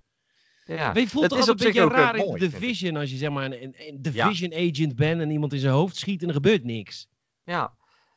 Ja, 0.65 0.94
je 0.94 1.08
voelt 1.08 1.32
het 1.32 1.39
is 1.39 1.48
een 1.48 1.55
beetje 1.55 1.88
raar 1.88 2.15
in 2.15 2.32
de 2.32 2.39
Division 2.39 2.96
als 2.96 3.12
je 3.12 3.17
zeg 3.17 3.29
maar 3.29 3.46
een, 3.46 3.75
een 3.77 4.01
Division 4.01 4.51
ja. 4.51 4.70
agent 4.70 4.96
bent 4.96 5.22
en 5.22 5.29
iemand 5.29 5.53
in 5.53 5.60
zijn 5.60 5.74
hoofd 5.74 5.96
schiet 5.96 6.22
en 6.22 6.27
er 6.27 6.34
gebeurt 6.34 6.63
niks. 6.63 7.08
Ja, 7.43 7.74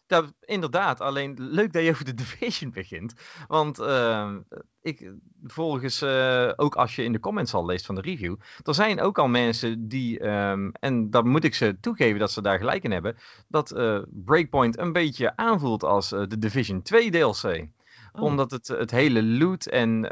dat, 0.07 0.33
inderdaad, 0.41 1.01
alleen 1.01 1.35
leuk 1.39 1.73
dat 1.73 1.83
je 1.83 1.91
over 1.91 2.05
de 2.05 2.15
Division 2.25 2.71
begint. 2.71 3.15
Want 3.49 3.79
uh, 3.81 4.35
ik, 4.81 5.13
volgens, 5.45 6.03
uh, 6.03 6.53
ook 6.57 6.75
als 6.75 6.97
je 6.97 7.05
in 7.05 7.13
de 7.13 7.21
comments 7.21 7.55
al 7.55 7.67
leest 7.67 7.87
van 7.87 7.95
de 7.95 8.01
review, 8.01 8.37
er 8.63 8.75
zijn 8.75 9.01
ook 9.01 9.19
al 9.19 9.29
mensen 9.29 9.89
die, 9.89 10.29
um, 10.29 10.73
en 10.73 11.11
dan 11.11 11.29
moet 11.29 11.45
ik 11.45 11.55
ze 11.55 11.77
toegeven 11.81 12.19
dat 12.19 12.33
ze 12.33 12.43
daar 12.43 12.59
gelijk 12.59 12.85
in 12.85 12.91
hebben, 12.91 13.17
dat 13.49 13.77
uh, 13.77 14.03
Breakpoint 14.09 14.79
een 14.79 14.93
beetje 14.93 15.37
aanvoelt 15.37 15.85
als 15.85 16.13
uh, 16.13 16.23
de 16.29 16.39
Division 16.39 16.83
2 16.83 17.11
DLC. 17.11 17.69
Oh. 18.13 18.23
Omdat 18.23 18.51
het, 18.51 18.69
het 18.69 18.91
hele 18.91 19.23
loot 19.23 19.67
en, 19.67 20.11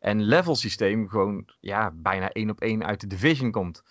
en 0.00 0.22
level 0.22 0.56
systeem 0.56 1.08
gewoon 1.08 1.48
ja, 1.60 1.90
bijna 1.94 2.30
één 2.30 2.50
op 2.50 2.60
één 2.60 2.84
uit 2.84 3.00
de 3.00 3.06
Division 3.06 3.50
komt. 3.50 3.82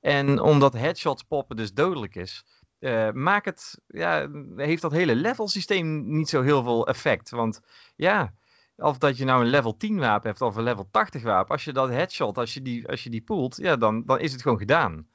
En 0.00 0.40
omdat 0.40 0.72
headshots 0.72 1.22
poppen 1.22 1.56
dus 1.56 1.72
dodelijk 1.72 2.14
is, 2.14 2.44
uh, 2.80 3.10
maakt 3.10 3.44
het, 3.44 3.80
ja, 3.86 4.28
heeft 4.56 4.82
dat 4.82 4.92
hele 4.92 5.14
level 5.14 5.48
systeem 5.48 6.16
niet 6.16 6.28
zo 6.28 6.42
heel 6.42 6.62
veel 6.62 6.86
effect. 6.86 7.30
Want 7.30 7.60
ja, 7.96 8.34
of 8.76 8.98
dat 8.98 9.16
je 9.16 9.24
nou 9.24 9.44
een 9.44 9.50
level 9.50 9.76
10 9.76 9.98
wapen 9.98 10.28
hebt 10.28 10.40
of 10.40 10.56
een 10.56 10.62
level 10.62 10.88
80 10.90 11.22
wapen, 11.22 11.50
als 11.50 11.64
je 11.64 11.72
dat 11.72 11.88
headshot, 11.88 12.38
als 12.38 12.54
je 12.54 12.62
die, 12.62 12.88
als 12.88 13.04
je 13.04 13.10
die 13.10 13.22
poelt, 13.22 13.56
ja, 13.56 13.76
dan, 13.76 14.02
dan 14.06 14.20
is 14.20 14.32
het 14.32 14.42
gewoon 14.42 14.58
gedaan. 14.58 15.08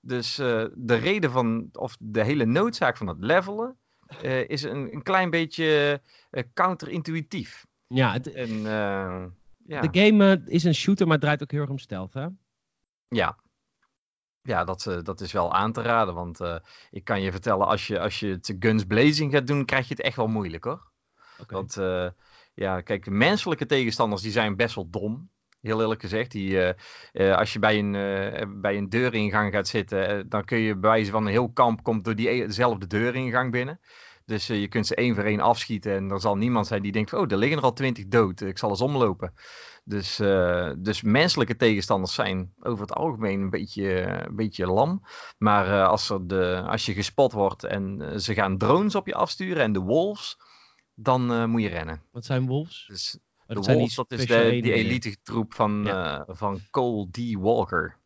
Dus 0.00 0.38
uh, 0.38 0.64
de 0.74 0.94
reden 0.94 1.30
van, 1.30 1.68
of 1.72 1.96
de 2.00 2.24
hele 2.24 2.44
noodzaak 2.44 2.96
van 2.96 3.06
het 3.06 3.16
levelen, 3.20 3.76
uh, 4.22 4.48
is 4.48 4.62
een, 4.62 4.94
een 4.94 5.02
klein 5.02 5.30
beetje 5.30 6.02
counterintuïtief. 6.54 7.66
Ja, 7.86 8.12
het, 8.12 8.32
en, 8.32 8.62
ja, 9.66 9.80
de 9.80 10.00
game 10.00 10.42
is 10.46 10.64
een 10.64 10.74
shooter, 10.74 11.06
maar 11.06 11.14
het 11.14 11.24
draait 11.24 11.42
ook 11.42 11.50
heel 11.50 11.60
erg 11.60 11.70
om 11.70 11.78
stealth, 11.78 12.14
hè? 12.14 12.26
Ja, 13.08 13.36
ja, 14.42 14.64
dat, 14.64 14.86
uh, 14.88 14.98
dat 15.02 15.20
is 15.20 15.32
wel 15.32 15.52
aan 15.52 15.72
te 15.72 15.82
raden. 15.82 16.14
Want 16.14 16.40
uh, 16.40 16.56
ik 16.90 17.04
kan 17.04 17.20
je 17.20 17.30
vertellen, 17.30 17.66
als 17.66 17.86
je, 17.86 18.00
als 18.00 18.20
je 18.20 18.28
het 18.28 18.56
guns 18.58 18.84
blazing 18.84 19.32
gaat 19.32 19.46
doen, 19.46 19.64
krijg 19.64 19.88
je 19.88 19.94
het 19.94 20.04
echt 20.04 20.16
wel 20.16 20.26
moeilijk 20.26 20.64
hoor. 20.64 20.90
Okay. 21.38 21.58
Want 21.58 21.76
uh, 21.76 22.08
ja, 22.54 22.80
kijk, 22.80 23.10
menselijke 23.10 23.66
tegenstanders 23.66 24.22
die 24.22 24.32
zijn 24.32 24.56
best 24.56 24.74
wel 24.74 24.90
dom. 24.90 25.30
Heel 25.60 25.80
eerlijk 25.80 26.00
gezegd. 26.00 26.30
Die, 26.30 26.74
als 27.12 27.52
je 27.52 27.58
bij 27.58 27.78
een, 27.78 28.60
bij 28.60 28.76
een 28.76 28.88
deuringang 28.88 29.52
gaat 29.52 29.68
zitten, 29.68 30.28
dan 30.28 30.44
kun 30.44 30.58
je 30.58 30.76
bij 30.76 30.90
wijze 30.90 31.10
van 31.10 31.26
een 31.26 31.32
heel 31.32 31.52
kamp 31.52 31.82
komt 31.82 32.04
door 32.04 32.14
diezelfde 32.14 32.86
deuringang 32.86 33.50
binnen. 33.50 33.80
Dus 34.24 34.46
je 34.46 34.68
kunt 34.68 34.86
ze 34.86 34.94
één 34.94 35.14
voor 35.14 35.24
één 35.24 35.40
afschieten 35.40 35.92
en 35.92 36.10
er 36.10 36.20
zal 36.20 36.36
niemand 36.36 36.66
zijn 36.66 36.82
die 36.82 36.92
denkt, 36.92 37.12
oh, 37.12 37.30
er 37.30 37.36
liggen 37.36 37.58
er 37.58 37.64
al 37.64 37.72
twintig 37.72 38.06
dood, 38.06 38.40
ik 38.40 38.58
zal 38.58 38.70
eens 38.70 38.80
omlopen. 38.80 39.34
Dus, 39.84 40.16
dus 40.78 41.02
menselijke 41.02 41.56
tegenstanders 41.56 42.14
zijn 42.14 42.54
over 42.60 42.80
het 42.80 42.92
algemeen 42.92 43.40
een 43.40 43.50
beetje, 43.50 44.00
een 44.00 44.36
beetje 44.36 44.66
lam. 44.66 45.02
Maar 45.38 45.86
als, 45.86 46.10
er 46.10 46.26
de, 46.26 46.62
als 46.66 46.86
je 46.86 46.92
gespot 46.92 47.32
wordt 47.32 47.64
en 47.64 48.12
ze 48.20 48.34
gaan 48.34 48.58
drones 48.58 48.94
op 48.94 49.06
je 49.06 49.14
afsturen 49.14 49.62
en 49.62 49.72
de 49.72 49.80
wolves, 49.80 50.38
dan 50.94 51.50
moet 51.50 51.62
je 51.62 51.68
rennen. 51.68 52.02
Wat 52.10 52.24
zijn 52.24 52.46
wolves? 52.46 52.84
Dus 52.88 53.18
de 53.54 53.74
Wolves, 53.74 53.94
dat 53.94 54.12
is 54.12 54.26
de, 54.26 54.60
die 54.62 54.72
elite 54.72 55.16
troep 55.22 55.54
van, 55.54 55.84
ja. 55.84 56.24
van 56.28 56.60
Cole 56.70 57.10
D. 57.10 57.34
Walker. 57.38 57.96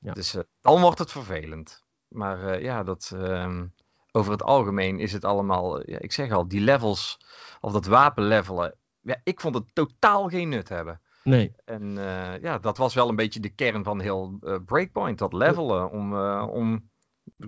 Ja. 0.00 0.12
Dus 0.12 0.36
dan 0.60 0.80
wordt 0.80 0.98
het 0.98 1.12
vervelend. 1.12 1.84
Maar 2.08 2.62
ja, 2.62 2.82
dat, 2.82 3.12
um, 3.14 3.72
over 4.16 4.32
het 4.32 4.42
algemeen 4.42 4.98
is 4.98 5.12
het 5.12 5.24
allemaal, 5.24 5.90
ja, 5.90 5.98
ik 5.98 6.12
zeg 6.12 6.30
al, 6.32 6.48
die 6.48 6.60
levels, 6.60 7.18
of 7.60 7.72
dat 7.72 7.86
wapenlevelen, 7.86 8.74
ja, 9.00 9.20
ik 9.24 9.40
vond 9.40 9.54
het 9.54 9.64
totaal 9.72 10.28
geen 10.28 10.48
nut 10.48 10.68
hebben. 10.68 11.00
Nee. 11.24 11.52
En 11.64 11.82
uh, 11.82 12.38
ja, 12.40 12.58
dat 12.58 12.76
was 12.76 12.94
wel 12.94 13.08
een 13.08 13.16
beetje 13.16 13.40
de 13.40 13.54
kern 13.54 13.84
van 13.84 14.00
heel 14.00 14.38
Breakpoint, 14.64 15.18
dat 15.18 15.32
levelen, 15.32 15.90
om, 15.90 16.14
om 16.40 16.90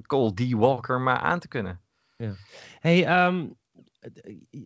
Cole 0.06 0.34
D. 0.34 0.52
Walker 0.52 1.00
maar 1.00 1.18
aan 1.18 1.38
te 1.38 1.48
kunnen. 1.48 1.80
Ja. 2.16 2.32
Hey, 2.80 3.26
um, 3.26 3.56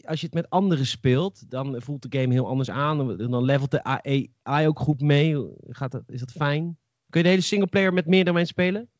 als 0.05 0.21
je 0.21 0.27
het 0.27 0.35
met 0.35 0.51
anderen 0.51 0.87
speelt, 0.87 1.51
dan 1.51 1.83
voelt 1.83 2.11
de 2.11 2.19
game 2.19 2.33
heel 2.33 2.49
anders 2.49 2.71
aan. 2.71 3.17
Dan 3.17 3.45
levelt 3.45 3.71
de 3.71 3.85
AI 3.85 4.67
ook 4.67 4.79
goed 4.79 5.01
mee. 5.01 5.47
Gaat 5.69 5.93
dat, 5.93 6.03
is 6.07 6.21
dat 6.21 6.33
fijn? 6.33 6.79
Kun 7.09 7.21
je 7.21 7.23
de 7.23 7.29
hele 7.29 7.43
singleplayer 7.43 7.93
met 7.93 8.07
meerdere 8.07 8.37
mensen 8.37 8.55
spelen? 8.55 8.91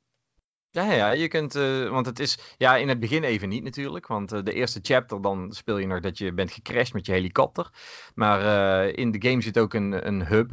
Ja, 0.75 0.93
ja, 0.93 1.11
je 1.11 1.29
kunt, 1.29 1.57
uh, 1.57 1.89
want 1.89 2.07
het 2.07 2.19
is, 2.19 2.39
ja, 2.57 2.77
in 2.77 2.89
het 2.89 3.01
begin 3.01 3.25
even 3.25 3.49
niet 3.49 3.63
natuurlijk, 3.63 4.07
want 4.07 4.33
uh, 4.33 4.43
de 4.43 4.53
eerste 4.53 4.79
chapter 4.83 5.23
dan 5.23 5.53
speel 5.53 5.79
je 5.79 5.87
nog 5.87 6.01
dat 6.01 6.19
je 6.19 6.33
bent 6.33 6.53
gecrashed 6.53 6.93
met 6.93 7.07
je 7.07 7.13
helikopter. 7.13 7.71
Maar 8.15 8.41
uh, 8.87 8.97
in 8.97 9.11
de 9.11 9.29
game 9.29 9.43
zit 9.43 9.59
ook 9.59 9.75
een, 9.75 10.07
een 10.07 10.27
hub, 10.27 10.51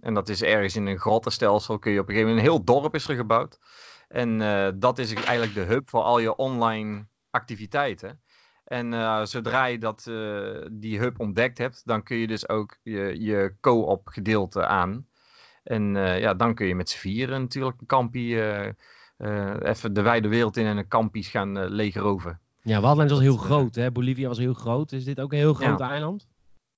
en 0.00 0.14
dat 0.14 0.28
is 0.28 0.42
ergens 0.42 0.76
in 0.76 0.86
een 0.86 0.98
grottenstelsel, 0.98 1.78
kun 1.78 1.92
je 1.92 2.00
op 2.00 2.08
een 2.08 2.14
gegeven 2.14 2.34
moment, 2.34 2.48
een 2.48 2.54
heel 2.54 2.64
dorp 2.64 2.94
is 2.94 3.08
er 3.08 3.16
gebouwd. 3.16 3.58
En 4.08 4.38
dat 4.78 4.98
is 4.98 5.14
eigenlijk 5.14 5.54
de 5.54 5.60
hub 5.74 5.88
voor 5.88 6.02
al 6.02 6.18
je 6.18 6.36
online 6.36 7.06
activiteiten. 7.30 8.20
En 8.64 8.92
zodra 9.28 9.64
je 9.64 9.78
dat, 9.78 10.10
die 10.72 10.98
hub 10.98 11.20
ontdekt 11.20 11.58
hebt, 11.58 11.82
dan 11.84 12.02
kun 12.02 12.16
je 12.16 12.26
dus 12.26 12.48
ook 12.48 12.78
je, 12.82 13.20
je 13.20 13.54
co-op 13.60 14.08
gedeelte 14.08 14.66
aan. 14.66 15.06
En 15.62 15.94
ja, 15.94 16.34
dan 16.34 16.54
kun 16.54 16.66
je 16.66 16.74
met 16.74 16.88
z'n 16.88 16.98
vieren 16.98 17.40
natuurlijk 17.40 17.80
een 17.80 17.86
kampie, 17.86 18.40
even 19.62 19.92
de 19.92 20.02
wijde 20.02 20.28
wereld 20.28 20.56
in 20.56 20.66
en 20.66 20.76
een 20.76 20.88
kampies 20.88 21.28
gaan 21.28 21.64
legeroven. 21.64 22.40
Ja, 22.62 22.80
Wildlands 22.80 23.12
was 23.12 23.22
heel 23.22 23.36
groot, 23.36 23.74
hè? 23.74 23.92
Bolivia 23.92 24.28
was 24.28 24.38
heel 24.38 24.54
groot. 24.54 24.92
Is 24.92 25.04
dit 25.04 25.20
ook 25.20 25.32
een 25.32 25.38
heel 25.38 25.54
groot 25.54 25.78
ja. 25.78 25.90
eiland? 25.90 26.28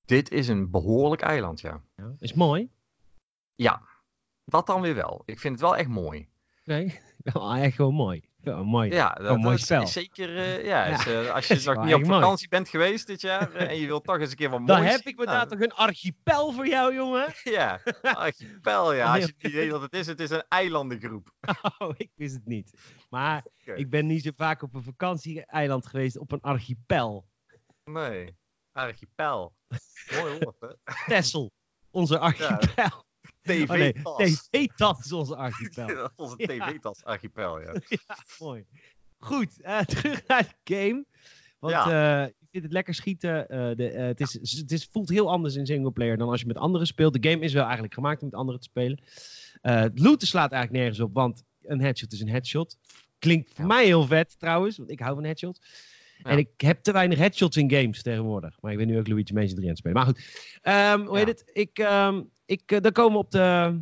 Dit 0.05 0.31
is 0.31 0.47
een 0.47 0.71
behoorlijk 0.71 1.21
eiland, 1.21 1.61
ja. 1.61 1.81
ja. 1.95 2.11
Is 2.19 2.33
mooi? 2.33 2.69
Ja, 3.55 3.81
dat 4.45 4.67
dan 4.67 4.81
weer 4.81 4.95
wel. 4.95 5.21
Ik 5.25 5.39
vind 5.39 5.53
het 5.53 5.61
wel 5.63 5.77
echt 5.77 5.89
mooi. 5.89 6.27
Nee, 6.65 6.99
echt 7.61 7.75
gewoon 7.75 7.93
mooi. 7.93 8.23
Ja, 8.43 8.63
mooi. 8.63 8.91
Ja, 8.91 9.09
dat, 9.09 9.37
mooi 9.37 9.57
spel. 9.57 9.81
Is 9.81 9.91
zeker. 9.91 10.29
Uh, 10.29 10.65
ja, 10.65 10.85
is, 10.85 11.07
uh, 11.07 11.33
als 11.33 11.47
je 11.47 11.61
nog 11.63 11.85
niet 11.85 11.93
op 11.93 12.05
vakantie 12.05 12.47
bent 12.47 12.69
geweest 12.69 13.07
dit 13.07 13.21
jaar 13.21 13.55
uh, 13.55 13.69
en 13.69 13.75
je 13.75 13.85
wilt 13.85 14.03
toch 14.03 14.19
eens 14.19 14.29
een 14.29 14.35
keer 14.35 14.49
wat 14.49 14.59
moois 14.59 14.71
Dan 14.71 14.83
heb 14.83 14.99
ik 14.99 15.19
inderdaad 15.19 15.49
toch 15.49 15.59
een 15.59 15.73
archipel 15.73 16.51
voor 16.51 16.67
jou, 16.67 16.93
jongen. 16.93 17.33
ja, 17.57 17.81
archipel, 18.01 18.93
ja. 18.93 19.13
Als 19.13 19.25
je 19.25 19.33
het 19.37 19.51
idee 19.51 19.69
dat 19.69 19.81
het 19.81 19.93
is, 19.93 20.07
het 20.07 20.19
is 20.19 20.29
een 20.29 20.43
eilandengroep. 20.47 21.31
oh, 21.79 21.93
ik 21.97 22.11
wist 22.15 22.33
het 22.33 22.45
niet. 22.45 22.73
Maar 23.09 23.45
okay. 23.61 23.75
ik 23.75 23.89
ben 23.89 24.07
niet 24.07 24.23
zo 24.23 24.31
vaak 24.35 24.61
op 24.61 24.73
een 24.73 24.83
vakantieeiland 24.83 25.87
geweest 25.87 26.17
op 26.17 26.31
een 26.31 26.41
archipel. 26.41 27.27
Nee, 27.83 28.37
archipel. 28.71 29.53
Mooi 30.11 30.37
woord, 30.39 30.59
hè? 30.59 30.93
Texel, 31.07 31.51
onze 31.91 32.19
archipel. 32.19 33.05
TV-tas. 33.43 34.13
Oh, 34.13 34.17
nee. 34.17 34.35
TV-tas 34.49 34.99
is 34.99 35.11
onze 35.11 35.35
archipel. 35.45 36.09
onze 36.15 36.35
TV-tas 36.35 37.03
archipel, 37.03 37.61
ja. 37.61 37.73
ja. 37.87 38.17
Mooi. 38.39 38.65
Goed, 39.17 39.59
uh, 39.61 39.79
terug 39.93 40.27
naar 40.27 40.55
de 40.63 40.75
game. 40.75 41.05
Want 41.59 41.73
ja. 41.73 42.21
uh, 42.21 42.27
ik 42.27 42.47
vind 42.51 42.63
het 42.63 42.73
lekker 42.73 42.93
schieten. 42.93 43.45
Uh, 43.49 43.75
de, 43.75 43.83
het, 43.83 44.19
is, 44.19 44.33
het 44.57 44.71
is, 44.71 44.87
voelt 44.91 45.09
heel 45.09 45.31
anders 45.31 45.55
in 45.55 45.65
singleplayer 45.65 46.17
dan 46.17 46.29
als 46.29 46.41
je 46.41 46.47
met 46.47 46.57
anderen 46.57 46.87
speelt. 46.87 47.21
De 47.21 47.29
game 47.29 47.43
is 47.43 47.53
wel 47.53 47.63
eigenlijk 47.63 47.93
gemaakt 47.93 48.21
om 48.21 48.27
met 48.27 48.39
anderen 48.39 48.61
te 48.61 48.67
spelen. 48.67 49.01
het 49.61 49.99
looten 49.99 50.27
slaat 50.27 50.51
eigenlijk 50.51 50.83
nergens 50.83 50.99
op, 50.99 51.13
want 51.13 51.43
een 51.61 51.81
headshot 51.81 52.11
is 52.11 52.21
een 52.21 52.29
headshot. 52.29 52.77
Klinkt 53.19 53.51
voor 53.53 53.65
mij 53.65 53.85
heel 53.85 54.05
vet 54.05 54.39
trouwens, 54.39 54.77
want 54.77 54.91
ik 54.91 54.99
hou 54.99 55.15
van 55.15 55.23
headshots. 55.23 55.59
Ja. 56.17 56.29
En 56.29 56.37
ik 56.37 56.49
heb 56.57 56.83
te 56.83 56.91
weinig 56.91 57.17
headshots 57.17 57.57
in 57.57 57.71
games 57.71 58.01
tegenwoordig. 58.01 58.57
Maar 58.61 58.71
ik 58.71 58.77
ben 58.77 58.87
nu 58.87 58.99
ook 58.99 59.07
Luigi 59.07 59.33
Mansion 59.33 59.55
3 59.55 59.61
aan 59.63 59.69
het 59.69 59.77
spelen. 59.77 59.97
Maar 59.97 60.05
goed, 60.05 60.99
um, 60.99 61.07
hoe 61.07 61.17
heet 61.17 61.27
het? 61.27 61.49
Ik, 61.53 61.77
um, 61.77 62.29
ik, 62.45 62.71
uh, 62.71 62.79
dan 62.79 62.91
komen 62.91 63.11
we 63.11 63.17
op 63.17 63.31
de 63.31 63.79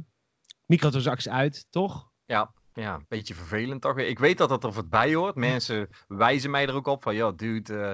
microtransacties 0.65 1.31
uit, 1.31 1.67
toch? 1.69 2.09
Ja, 2.25 2.53
ja, 2.73 2.95
een 2.95 3.05
beetje 3.07 3.33
vervelend 3.33 3.81
toch? 3.81 3.97
Ik 3.97 4.19
weet 4.19 4.38
dat 4.38 4.50
dat 4.50 4.63
er 4.63 4.73
voorbij 4.73 5.13
hoort. 5.13 5.35
Mensen 5.35 5.89
wijzen 6.07 6.51
mij 6.51 6.67
er 6.67 6.73
ook 6.73 6.88
op 6.88 7.03
van, 7.03 7.15
ja, 7.15 7.31
dude, 7.31 7.73
uh, 7.73 7.93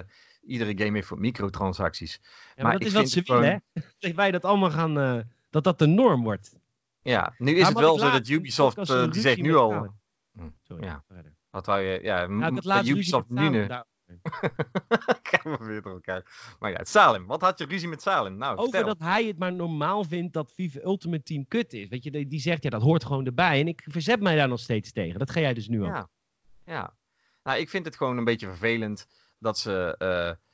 iedere 0.51 0.77
game 0.77 0.95
heeft 0.95 1.07
voor 1.07 1.19
microtransacties. 1.19 2.19
Ja, 2.21 2.29
maar, 2.55 2.63
maar 2.63 2.73
dat 2.73 2.87
is 2.87 2.93
wat 2.93 3.09
ze 3.09 3.21
willen, 3.25 3.43
hè? 3.43 3.81
Dat 3.99 4.11
wij 4.11 4.31
dat 4.31 4.45
allemaal 4.45 4.71
gaan, 4.71 4.97
uh, 4.97 5.21
dat 5.49 5.63
dat 5.63 5.79
de 5.79 5.87
norm 5.87 6.23
wordt. 6.23 6.55
Ja, 7.01 7.33
nu 7.37 7.51
is 7.51 7.59
ja, 7.59 7.67
het 7.67 7.79
wel 7.79 7.99
zo 7.99 8.11
dat 8.11 8.27
Ubisoft, 8.27 8.87
die 9.13 9.21
zegt 9.21 9.41
nu 9.41 9.55
al... 9.55 9.95
Hm, 10.31 10.49
Sorry, 10.63 10.83
ja. 10.83 11.03
Wat 11.49 11.65
wou 11.65 11.81
je, 11.81 11.99
ja, 12.01 12.25
nou, 12.25 12.87
Ubisoft 12.87 13.29
nu... 13.29 13.49
nu... 13.49 13.67
Gaan 15.29 15.57
we 15.57 15.65
weer 15.65 15.81
door 15.81 15.93
elkaar. 15.93 16.55
Maar 16.59 16.71
ja, 16.71 16.83
Salim, 16.83 17.25
wat 17.25 17.41
had 17.41 17.59
je 17.59 17.65
ruzie 17.65 17.87
met 17.87 18.01
Salim? 18.01 18.37
Nou, 18.37 18.57
Over 18.57 18.85
dat 18.85 18.99
hij 18.99 19.25
het 19.25 19.37
maar 19.37 19.53
normaal 19.53 20.03
vindt 20.03 20.33
dat 20.33 20.51
FIFA 20.51 20.79
Ultimate 20.83 21.23
Team 21.23 21.47
kut 21.47 21.73
is. 21.73 21.87
Weet 21.87 22.03
je, 22.03 22.11
die, 22.11 22.27
die 22.27 22.39
zegt 22.39 22.63
ja, 22.63 22.69
dat 22.69 22.81
hoort 22.81 23.05
gewoon 23.05 23.25
erbij. 23.25 23.59
En 23.59 23.67
ik 23.67 23.85
verzet 23.87 24.21
mij 24.21 24.35
daar 24.35 24.47
nog 24.47 24.59
steeds 24.59 24.91
tegen. 24.91 25.19
Dat 25.19 25.31
ga 25.31 25.39
jij 25.39 25.53
dus 25.53 25.67
nu 25.67 25.83
ja. 25.83 25.99
ook. 25.99 26.07
Ja, 26.65 26.93
nou, 27.43 27.59
ik 27.59 27.69
vind 27.69 27.85
het 27.85 27.95
gewoon 27.95 28.17
een 28.17 28.23
beetje 28.23 28.47
vervelend 28.47 29.07
dat 29.39 29.59
ze. 29.59 29.95
Uh, 29.99 30.45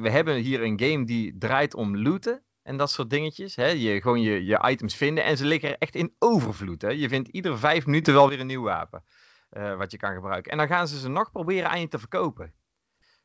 we 0.00 0.10
hebben 0.10 0.36
hier 0.36 0.62
een 0.62 0.80
game 0.80 1.04
die 1.04 1.38
draait 1.38 1.74
om 1.74 1.96
looten 1.96 2.42
en 2.62 2.76
dat 2.76 2.90
soort 2.90 3.10
dingetjes. 3.10 3.56
Hè? 3.56 3.66
Je, 3.66 4.00
gewoon 4.00 4.20
je, 4.20 4.44
je 4.44 4.68
items 4.68 4.94
vinden 4.94 5.24
en 5.24 5.36
ze 5.36 5.44
liggen 5.44 5.68
er 5.68 5.78
echt 5.78 5.94
in 5.94 6.14
overvloed. 6.18 6.82
Hè? 6.82 6.88
Je 6.88 7.08
vindt 7.08 7.28
iedere 7.28 7.56
vijf 7.56 7.86
minuten 7.86 8.14
wel 8.14 8.28
weer 8.28 8.40
een 8.40 8.46
nieuw 8.46 8.62
wapen. 8.62 9.04
Uh, 9.52 9.76
wat 9.76 9.90
je 9.90 9.96
kan 9.96 10.14
gebruiken. 10.14 10.52
En 10.52 10.58
dan 10.58 10.66
gaan 10.66 10.88
ze 10.88 10.98
ze 10.98 11.08
nog 11.08 11.30
proberen 11.30 11.70
aan 11.70 11.80
je 11.80 11.88
te 11.88 11.98
verkopen. 11.98 12.52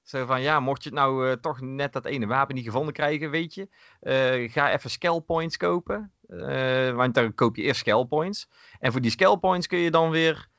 Zo 0.02 0.26
van, 0.26 0.42
ja, 0.42 0.60
mocht 0.60 0.84
je 0.84 0.90
het 0.90 0.98
nou 0.98 1.28
uh, 1.28 1.34
toch 1.34 1.62
net 1.62 1.94
dat 1.94 2.06
ene 2.06 2.26
wapen 2.26 2.56
niet 2.56 2.66
gevonden 2.66 2.94
krijgen, 2.94 3.30
weet 3.30 3.54
je. 3.54 3.70
Uh, 4.02 4.52
ga 4.52 4.72
even 4.72 4.90
scale 4.90 5.22
points 5.22 5.58
kopen. 5.58 6.14
Uh, 6.28 6.92
want 6.92 7.14
dan 7.14 7.34
koop 7.34 7.56
je 7.56 7.62
eerst 7.62 7.80
scale 7.80 8.08
points. 8.08 8.50
En 8.80 8.92
voor 8.92 9.02
die 9.02 9.12
scale 9.12 9.40
points 9.40 9.68
kun 9.68 9.80
je 9.80 9.92
dan 9.92 10.10
weer 10.10 10.50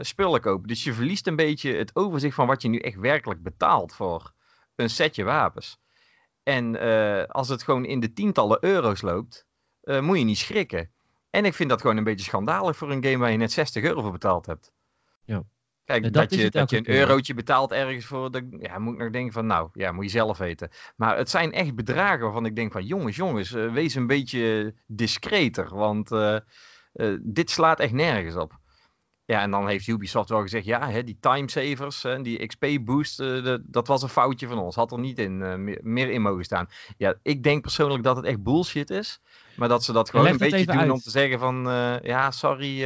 spullen 0.00 0.40
kopen. 0.40 0.68
Dus 0.68 0.84
je 0.84 0.92
verliest 0.92 1.26
een 1.26 1.36
beetje 1.36 1.74
het 1.74 1.96
overzicht 1.96 2.34
van 2.34 2.46
wat 2.46 2.62
je 2.62 2.68
nu 2.68 2.78
echt 2.78 2.96
werkelijk 2.96 3.42
betaalt 3.42 3.94
voor 3.94 4.32
een 4.74 4.90
setje 4.90 5.24
wapens. 5.24 5.80
En 6.42 6.78
als 7.28 7.48
het 7.48 7.62
gewoon 7.62 7.84
in 7.84 8.00
de 8.00 8.12
tientallen 8.12 8.64
euro's 8.64 9.02
loopt, 9.02 9.46
moet 9.82 10.18
je 10.18 10.24
niet 10.24 10.38
schrikken. 10.38 10.90
En 11.30 11.44
ik 11.44 11.54
vind 11.54 11.68
dat 11.68 11.80
gewoon 11.80 11.96
een 11.96 12.04
beetje 12.04 12.24
schandalig 12.24 12.76
voor 12.76 12.90
een 12.90 13.04
game 13.04 13.18
waar 13.18 13.30
je 13.30 13.36
net 13.36 13.52
60 13.52 13.82
euro 13.82 14.02
voor 14.02 14.12
betaald 14.12 14.46
hebt. 14.46 14.72
Ja. 15.24 15.42
Kijk, 15.86 16.04
ja, 16.04 16.10
dat, 16.10 16.30
dat, 16.30 16.38
je, 16.38 16.50
dat 16.50 16.70
je 16.70 16.76
een 16.76 16.88
eurotje 16.88 17.34
betaalt 17.34 17.72
ergens 17.72 18.04
voor, 18.04 18.30
de, 18.30 18.56
ja, 18.60 18.78
moet 18.78 18.92
ik 18.92 19.00
nog 19.00 19.10
denken 19.10 19.32
van, 19.32 19.46
nou, 19.46 19.68
ja, 19.72 19.92
moet 19.92 20.04
je 20.04 20.10
zelf 20.10 20.38
weten. 20.38 20.70
Maar 20.96 21.16
het 21.16 21.30
zijn 21.30 21.52
echt 21.52 21.74
bedragen 21.74 22.20
waarvan 22.20 22.46
ik 22.46 22.56
denk 22.56 22.72
van, 22.72 22.84
jongens, 22.84 23.16
jongens, 23.16 23.52
uh, 23.52 23.72
wees 23.72 23.94
een 23.94 24.06
beetje 24.06 24.74
discreter, 24.86 25.74
want 25.74 26.10
uh, 26.10 26.36
uh, 26.92 27.18
dit 27.22 27.50
slaat 27.50 27.80
echt 27.80 27.92
nergens 27.92 28.36
op. 28.36 28.58
Ja, 29.24 29.40
en 29.40 29.50
dan 29.50 29.68
heeft 29.68 29.86
Ubisoft 29.86 30.28
wel 30.28 30.40
gezegd, 30.40 30.64
ja, 30.64 30.90
hè, 30.90 31.04
die 31.04 31.18
timesavers, 31.20 32.02
hè, 32.02 32.22
die 32.22 32.46
XP 32.46 32.66
boost, 32.80 33.16
de, 33.16 33.62
dat 33.66 33.86
was 33.86 34.02
een 34.02 34.08
foutje 34.08 34.46
van 34.46 34.58
ons. 34.58 34.74
Had 34.74 34.92
er 34.92 34.98
niet 34.98 35.18
in, 35.18 35.38
meer, 35.64 35.80
meer, 35.82 36.10
in 36.10 36.22
mogen 36.22 36.44
staan. 36.44 36.68
Ja, 36.96 37.14
ik 37.22 37.42
denk 37.42 37.62
persoonlijk 37.62 38.02
dat 38.02 38.16
het 38.16 38.24
echt 38.24 38.42
bullshit 38.42 38.90
is, 38.90 39.20
maar 39.56 39.68
dat 39.68 39.84
ze 39.84 39.92
dat 39.92 40.10
gewoon 40.10 40.26
een 40.26 40.36
beetje 40.36 40.66
doen 40.66 40.78
uit. 40.78 40.90
om 40.90 41.00
te 41.00 41.10
zeggen 41.10 41.38
van, 41.38 41.62
ja, 42.02 42.30
sorry, 42.30 42.80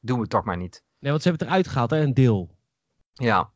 doen 0.00 0.20
we 0.20 0.26
toch 0.26 0.44
maar 0.44 0.56
niet. 0.56 0.84
Nee, 1.00 1.10
want 1.10 1.22
ze 1.22 1.28
hebben 1.28 1.46
eruit 1.46 1.68
gehaald, 1.68 1.90
hè? 1.90 2.00
een 2.00 2.14
deel. 2.14 2.50
Ja. 3.12 3.52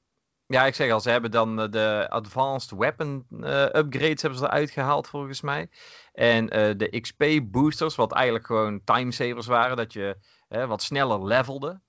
Ja, 0.46 0.66
ik 0.66 0.74
zeg 0.74 0.90
al, 0.90 1.00
ze 1.00 1.10
hebben 1.10 1.30
dan 1.30 1.56
de 1.56 2.06
Advanced 2.08 2.78
Weapon 2.78 3.26
uh, 3.30 3.62
upgrades 3.62 4.22
hebben 4.22 4.38
ze 4.38 4.44
eruit 4.44 4.70
gehaald 4.70 5.08
volgens 5.08 5.40
mij. 5.40 5.68
En 6.12 6.44
uh, 6.44 6.76
de 6.76 7.00
XP 7.00 7.24
boosters, 7.42 7.94
wat 7.94 8.12
eigenlijk 8.12 8.46
gewoon 8.46 8.84
timesavers 8.84 9.46
waren, 9.46 9.76
dat 9.76 9.92
je 9.92 10.16
wat 10.48 10.82
sneller 10.82 11.24
levelde. 11.24 11.80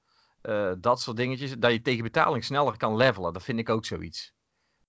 dat 0.79 1.01
soort 1.01 1.17
dingetjes, 1.17 1.57
dat 1.57 1.71
je 1.71 1.81
tegen 1.81 2.03
betaling 2.03 2.43
sneller 2.43 2.77
kan 2.77 2.95
levelen. 2.95 3.33
Dat 3.33 3.43
vind 3.43 3.59
ik 3.59 3.69
ook 3.69 3.85
zoiets. 3.85 4.33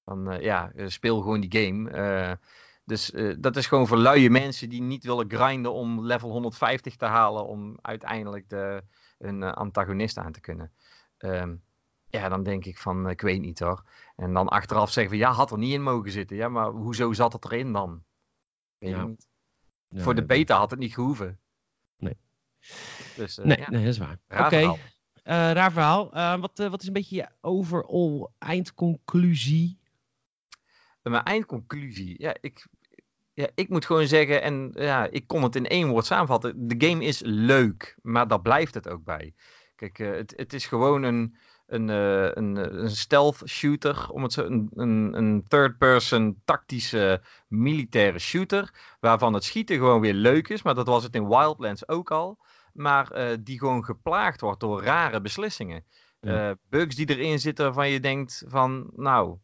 Van 0.05 0.37
ja, 0.41 0.73
speel 0.87 1.21
gewoon 1.21 1.41
die 1.41 1.65
game. 1.65 2.39
dus 2.85 3.13
dat 3.39 3.57
is 3.57 3.67
gewoon 3.67 3.87
voor 3.87 3.99
luie 3.99 4.31
mensen 4.31 4.69
die 4.69 4.83
niet 4.83 5.05
willen 5.05 5.31
grinden 5.31 5.73
om 5.73 6.07
level 6.07 6.31
150 6.31 6.97
te 6.97 7.05
halen 7.05 7.47
om 7.47 7.79
uiteindelijk 7.83 8.49
de, 8.49 8.83
een 9.19 9.43
antagonist 9.43 10.19
aan 10.19 10.33
te 10.33 10.41
kunnen. 10.41 10.73
Um, 11.19 11.63
ja, 12.09 12.29
dan 12.29 12.43
denk 12.43 12.65
ik 12.65 12.79
van, 12.79 13.09
ik 13.11 13.21
weet 13.21 13.41
niet 13.41 13.59
hoor. 13.59 13.85
En 14.17 14.33
dan 14.33 14.49
achteraf 14.49 14.91
zeggen 14.93 15.13
we, 15.13 15.19
ja, 15.19 15.31
had 15.33 15.51
er 15.51 15.59
niet 15.59 15.73
in 15.73 15.83
mogen 15.83 16.11
zitten. 16.11 16.37
Ja, 16.37 16.49
maar 16.49 16.71
hoezo 16.71 17.13
zat 17.13 17.33
het 17.33 17.45
erin 17.45 17.73
dan? 17.73 18.05
Weet 18.79 18.91
Ja. 18.91 19.05
niet. 19.05 19.29
Ja, 19.89 20.03
Voor 20.03 20.15
de 20.15 20.25
beta 20.27 20.57
had 20.59 20.71
het 20.71 20.79
niet 20.79 20.95
gehoeven. 20.95 21.41
Nee. 21.99 22.17
Dus, 23.17 23.39
eh, 23.39 23.45
Nee, 23.45 23.59
ja, 23.59 23.71
nee, 23.71 23.85
dat 23.85 23.93
is 23.93 23.99
waar. 23.99 24.19
Oké, 24.29 24.37
raar 24.39 24.51
verhaal. 24.51 24.79
eh, 25.23 25.53
raar 25.53 25.73
verhaal. 25.73 26.13
Eh, 26.13 26.41
wat, 26.41 26.59
eh, 26.59 26.69
wat 26.69 26.81
is 26.81 26.87
een 26.87 26.93
beetje 26.93 27.17
je 27.17 27.29
overall 27.41 28.27
eindconclusie? 28.39 29.79
Mijn 31.03 31.23
eindconclusie. 31.25 32.15
Ja, 32.23 32.37
ik, 32.41 32.67
ja, 33.37 33.49
ik 33.55 33.69
moet 33.69 33.87
gewoon 33.87 34.07
zeggen, 34.07 34.43
en 34.43 34.71
ja, 34.75 35.07
ik 35.11 35.27
kon 35.27 35.43
het 35.43 35.57
in 35.57 35.67
één 35.67 35.89
woord 35.89 36.07
samenvatten. 36.07 36.69
De 36.69 36.87
game 36.87 37.05
is 37.05 37.21
leuk, 37.25 37.99
maar 38.03 38.29
daar 38.29 38.41
blijft 38.41 38.75
het 38.75 38.89
ook 38.89 39.05
bij. 39.05 39.35
Kijk, 39.75 39.99
eh, 39.99 40.11
het, 40.11 40.33
het 40.37 40.53
is 40.53 40.67
gewoon 40.67 41.03
een, 41.03 41.37
een, 41.67 41.91
eh, 41.91 42.31
een, 42.33 42.57
eh, 42.57 42.83
een 42.83 42.91
stealth 42.91 43.43
shooter, 43.47 44.11
om 44.11 44.23
het 44.23 44.33
zo, 44.33 44.45
een, 44.45 44.71
een, 44.75 45.15
een 45.17 45.45
third-person 45.49 46.41
tactische 46.45 47.23
militaire 47.49 48.19
shooter, 48.19 48.97
waarvan 49.01 49.35
het 49.35 49.45
schieten 49.45 49.77
gewoon 49.77 50.01
weer 50.01 50.15
leuk 50.15 50.49
is, 50.49 50.63
maar 50.63 50.75
dat 50.75 50.87
was 50.87 51.03
het 51.03 51.15
in 51.15 51.29
Wildlands 51.29 51.89
ook 51.89 52.11
al. 52.11 52.39
Maar 52.73 53.37
die 53.41 53.59
gewoon 53.59 53.85
geplaagd 53.85 54.41
wordt 54.41 54.61
door 54.61 54.83
rare 54.83 55.21
beslissingen. 55.21 55.85
Ja. 56.21 56.57
Bugs 56.69 56.97
die 56.97 57.09
erin 57.09 57.39
zitten 57.39 57.65
waarvan 57.65 57.89
je 57.89 58.01
denkt 58.01 58.45
van, 58.47 58.91
nou, 58.95 59.39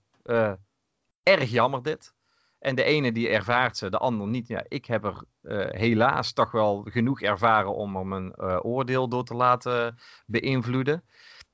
erg 1.23 1.51
jammer 1.51 1.83
dit. 1.83 2.15
En 2.63 2.75
de 2.75 2.83
ene 2.83 3.13
die 3.13 3.29
ervaart 3.29 3.77
ze, 3.77 3.91
de 3.91 3.99
ander 3.99 4.27
niet. 4.27 4.49
Ja, 4.49 4.65
ik 4.69 4.87
heb 4.87 5.05
er 5.05 5.25
eh, 5.43 5.81
helaas 5.81 6.33
toch 6.33 6.51
wel 6.51 6.87
genoeg 6.91 7.21
ervaren 7.21 7.75
om 7.75 7.97
er 7.97 8.07
mijn 8.07 8.33
eh, 8.33 8.59
oordeel 8.63 9.09
door 9.09 9.25
te 9.25 9.35
laten 9.35 9.99
beïnvloeden. 10.27 11.05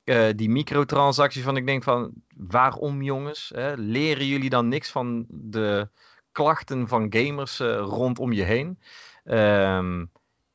Eh, 0.05 0.29
die 0.37 0.51
microtransacties 0.51 1.43
van 1.43 1.57
ik 1.57 1.67
denk 1.67 1.83
van, 1.83 2.13
waarom 2.37 3.03
jongens? 3.03 3.51
Hè? 3.55 3.75
Leren 3.77 4.27
jullie 4.27 4.51
dan 4.51 4.69
niks 4.69 4.91
van 4.91 5.27
de 5.29 5.89
klachten 6.33 6.89
van 6.89 7.07
gamers 7.11 7.59
rondom 7.79 8.33
je 8.33 8.43
heen? 8.43 8.79
Ehm, 9.25 10.05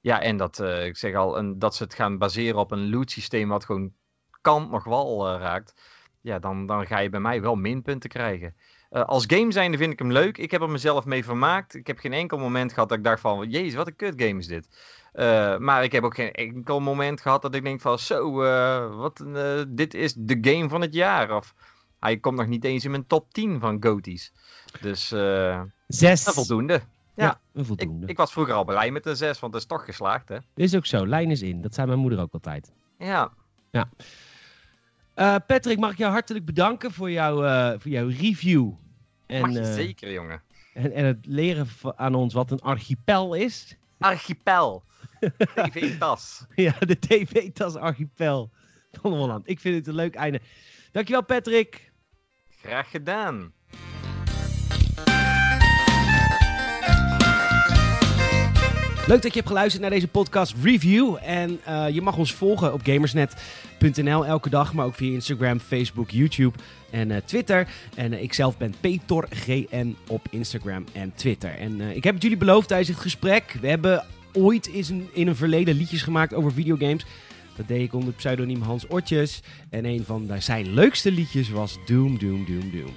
ja, 0.02 0.22
en 0.22 0.38
dat, 0.38 0.60
ik 0.60 0.98
zeg 0.98 1.16
al, 1.16 1.38
een, 1.38 1.60
dat 1.60 1.76
ze 1.76 1.84
het 1.84 1.94
gaan 1.94 2.18
baseren 2.18 2.60
op 2.60 2.72
een 2.72 2.90
loot 2.90 3.12
systeem 3.12 3.50
wat 3.50 3.66
gewoon 3.66 3.94
kant 4.42 4.72
nog 4.72 4.84
wel 4.84 5.38
raakt. 5.38 5.74
Ja, 6.22 6.40
dan, 6.40 6.66
dan 6.66 6.88
ga 6.88 7.00
je 7.00 7.10
bij 7.10 7.20
mij 7.20 7.42
wel 7.42 7.56
minpunten 7.56 8.10
krijgen. 8.10 8.56
Eh, 8.94 9.04
als 9.04 9.24
game 9.28 9.52
zijnde 9.52 9.78
vind 9.78 9.94
ik 9.94 10.00
hem 10.00 10.12
leuk. 10.12 10.38
Ik 10.38 10.52
heb 10.52 10.62
er 10.62 10.70
mezelf 10.70 11.06
mee 11.06 11.24
vermaakt. 11.24 11.76
Ik 11.76 11.88
heb 11.88 11.98
geen 12.00 12.14
enkel 12.14 12.38
moment 12.38 12.74
gehad 12.74 12.90
dat 12.90 12.98
ik 12.98 13.04
dacht 13.04 13.22
van... 13.22 13.50
Jezus, 13.50 13.74
wat 13.74 13.88
een 13.88 13.96
kut 13.96 14.14
game 14.22 14.40
is 14.40 14.48
dit. 14.48 14.68
Eh, 15.14 15.58
maar 15.58 15.84
ik 15.84 15.92
heb 15.92 16.04
ook 16.04 16.16
geen 16.16 16.32
enkel 16.32 16.80
moment 16.80 17.22
gehad 17.22 17.42
dat 17.42 17.56
ik 17.56 17.64
denk 17.64 17.82
van... 17.82 18.00
Zo, 18.00 18.42
eh, 18.44 18.96
wat 18.96 19.20
een, 19.20 19.36
eh, 19.36 19.64
dit 19.68 19.94
is 19.94 20.14
de 20.18 20.38
game 20.42 20.70
van 20.70 20.82
het 20.82 20.94
jaar. 20.94 21.36
Of 21.36 21.54
hij 22.00 22.18
komt 22.18 22.38
nog 22.38 22.48
niet 22.48 22.64
eens 22.64 22.86
in 22.86 22.92
mijn 22.92 23.08
top 23.08 23.34
10 23.34 23.60
van 23.60 23.84
GOTY's. 23.84 24.32
Dus 24.82 25.12
eh, 25.12 25.62
Zes. 25.88 26.24
voldoende. 26.24 26.82
Ja, 27.16 27.26
Ja, 27.26 27.40
Ik, 27.54 27.66
voldoende. 27.66 28.08
ik 28.08 28.18
was 28.18 28.32
vroeger 28.32 28.54
al 28.54 28.66
blij 28.66 28.92
met 28.92 29.06
een 29.06 29.16
6, 29.16 29.40
want 29.40 29.54
dat 29.54 29.62
is 29.62 29.68
toch 29.68 29.86
geslaagd, 29.86 30.30
hè? 30.30 30.38
Is 30.56 30.76
ook 30.76 30.86
zo, 30.86 31.08
lijn 31.08 31.32
is 31.32 31.42
in. 31.42 31.62
Dat 31.62 31.74
zei 31.74 31.88
mijn 31.88 32.00
moeder 32.00 32.20
ook 32.20 32.34
altijd. 32.34 32.72
Ja, 32.98 33.32
Eh, 35.14 35.36
Patrick, 35.48 35.80
mag 35.80 35.92
ik 35.92 35.98
jou 35.98 36.12
hartelijk 36.12 36.46
bedanken 36.46 36.92
voor, 36.92 37.12
jouw 37.12 37.44
eh, 37.44 37.80
voor 37.80 37.92
jouw 37.92 38.08
review. 38.08 38.72
En, 39.34 39.42
mag 39.42 39.52
je 39.52 39.60
eh, 39.60 39.74
zeker, 39.74 40.12
jongen. 40.12 40.42
en, 40.74 40.92
en 40.92 41.06
het 41.06 41.26
leren 41.26 41.68
aan 41.96 42.16
ons 42.16 42.34
wat 42.34 42.52
een 42.52 42.62
archipel 42.62 43.34
is. 43.34 43.78
Archipel. 44.00 44.84
TV-tas. 45.56 46.46
ja, 46.56 46.76
de 46.80 47.00
TV-tas 47.00 47.76
archipel 47.76 48.50
van 49.02 49.14
Holland. 49.14 49.50
Ik 49.50 49.60
vind 49.60 49.76
het 49.76 49.88
een 49.88 49.96
leuk 49.96 50.16
einde. 50.16 50.42
Dankjewel, 50.92 51.24
Patrick. 51.24 51.92
Graag 52.62 52.90
gedaan. 52.90 53.54
Leuk 59.08 59.22
dat 59.22 59.32
je 59.32 59.38
hebt 59.38 59.48
geluisterd 59.48 59.82
naar 59.82 59.92
deze 59.92 60.08
podcast 60.08 60.56
review. 60.62 61.18
En 61.22 61.60
eh, 61.66 61.90
je 61.90 62.02
mag 62.02 62.18
ons 62.18 62.34
volgen 62.34 62.74
op 62.74 62.82
gamersnet.nl 62.84 64.26
elke 64.26 64.50
dag. 64.50 64.74
Maar 64.74 64.86
ook 64.86 64.96
via 64.96 65.14
Instagram, 65.14 65.60
Facebook, 65.60 66.10
YouTube 66.10 66.58
en 66.90 67.12
eh, 67.12 67.18
Twitter. 67.26 67.68
En 67.96 68.14
eh, 68.14 68.22
ik 68.22 68.34
zelf 68.34 68.58
ben 68.58 68.74
PetorGN 68.82 69.96
op 70.08 70.28
Instagram 70.30 70.86
en 70.92 71.14
Twitter. 71.16 71.58
En 71.58 71.82
ik 71.82 72.04
heb 72.04 72.14
het 72.14 72.24
jullie 72.24 72.38
beloofd 72.38 72.68
tijdens 72.68 72.90
het 72.90 73.00
gesprek. 73.00 73.58
We 73.62 73.68
hebben 73.68 74.06
ooit 74.34 74.68
in 74.68 75.10
een 75.14 75.36
verleden 75.36 75.76
liedjes 75.76 76.02
gemaakt 76.02 76.34
over 76.34 76.54
videogames. 76.54 77.06
Dat 77.56 77.68
deed 77.68 77.82
ik 77.82 77.94
onder 77.94 78.14
pseudoniem 78.14 78.62
Hans 78.62 78.88
Ortjes. 78.88 79.42
En 79.70 79.86
een 79.86 80.04
van 80.06 80.32
zijn 80.40 80.74
leukste 80.74 81.12
liedjes 81.12 81.50
was 81.50 81.78
Doom, 81.86 82.20
Doom, 82.20 82.46
Doom, 82.46 82.72
Doom. 82.72 82.94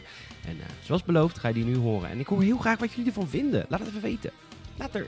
En 0.46 0.56
zoals 0.84 1.04
beloofd 1.04 1.38
ga 1.38 1.48
je 1.48 1.54
die 1.54 1.64
nu 1.64 1.76
horen. 1.76 2.10
En 2.10 2.18
ik 2.18 2.26
hoor 2.26 2.42
heel 2.42 2.58
graag 2.58 2.78
wat 2.78 2.90
jullie 2.90 3.06
ervan 3.06 3.28
vinden. 3.28 3.66
Laat 3.68 3.80
het 3.80 3.88
even 3.88 4.02
weten. 4.02 4.30
Later. 4.76 5.06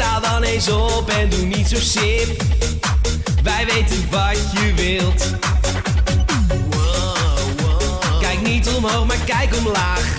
Sta 0.00 0.20
dan 0.20 0.42
eens 0.42 0.68
op 0.68 1.08
en 1.08 1.28
doe 1.28 1.44
niet 1.46 1.68
zo 1.68 1.76
sip. 1.76 2.42
Wij 3.42 3.66
weten 3.66 4.10
wat 4.10 4.38
je 4.52 4.74
wilt. 4.74 5.24
Kijk 8.20 8.40
niet 8.42 8.68
omhoog, 8.68 9.06
maar 9.06 9.16
kijk 9.24 9.56
omlaag. 9.56 10.16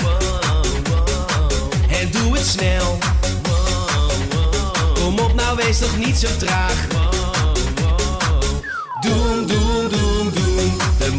En 1.89 2.11
doe 2.11 2.37
het 2.37 2.45
snel. 2.47 2.97
Kom 4.93 5.19
op, 5.19 5.33
nou 5.33 5.55
wees 5.55 5.79
toch 5.79 5.97
niet 5.97 6.17
zo 6.17 6.27
traag. 6.37 6.87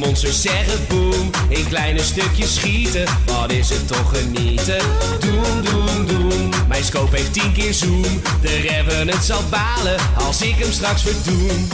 Monsters 0.05 0.43
zeggen 0.43 0.87
boem. 0.89 1.31
In 1.49 1.69
kleine 1.69 2.03
stukjes 2.03 2.55
schieten. 2.55 3.05
Wat 3.27 3.53
is 3.53 3.69
het 3.69 3.89
toch 3.89 4.19
genieten? 4.19 4.81
Doem, 5.21 5.63
doem, 5.63 6.07
doem. 6.07 6.51
Mijn 6.69 6.85
scope 6.85 7.17
heeft 7.17 7.33
tien 7.33 7.53
keer 7.53 7.75
zoom. 7.75 8.21
De 8.41 8.57
Revenant 8.57 9.25
zal 9.25 9.43
balen 9.51 9.97
als 10.15 10.43
ik 10.43 10.55
hem 10.59 10.73
straks 10.73 11.03
verdoem. 11.03 11.69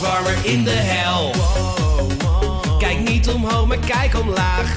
Warmer 0.00 0.36
in 0.42 0.64
de 0.64 0.70
hel. 0.70 1.34
Kijk 2.78 2.98
niet 3.08 3.28
omhoog, 3.28 3.66
maar 3.66 3.78
kijk 3.78 4.18
omlaag. 4.20 4.76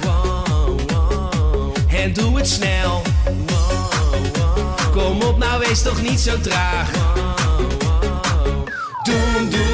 En 1.88 2.14
doe 2.14 2.38
het 2.38 2.48
snel. 2.48 3.02
Kom 4.92 5.22
op, 5.22 5.38
nou 5.38 5.60
wees 5.60 5.82
toch 5.82 6.02
niet 6.02 6.20
zo 6.20 6.40
traag. 6.40 6.92
Doen, 9.04 9.50
doen, 9.50 9.73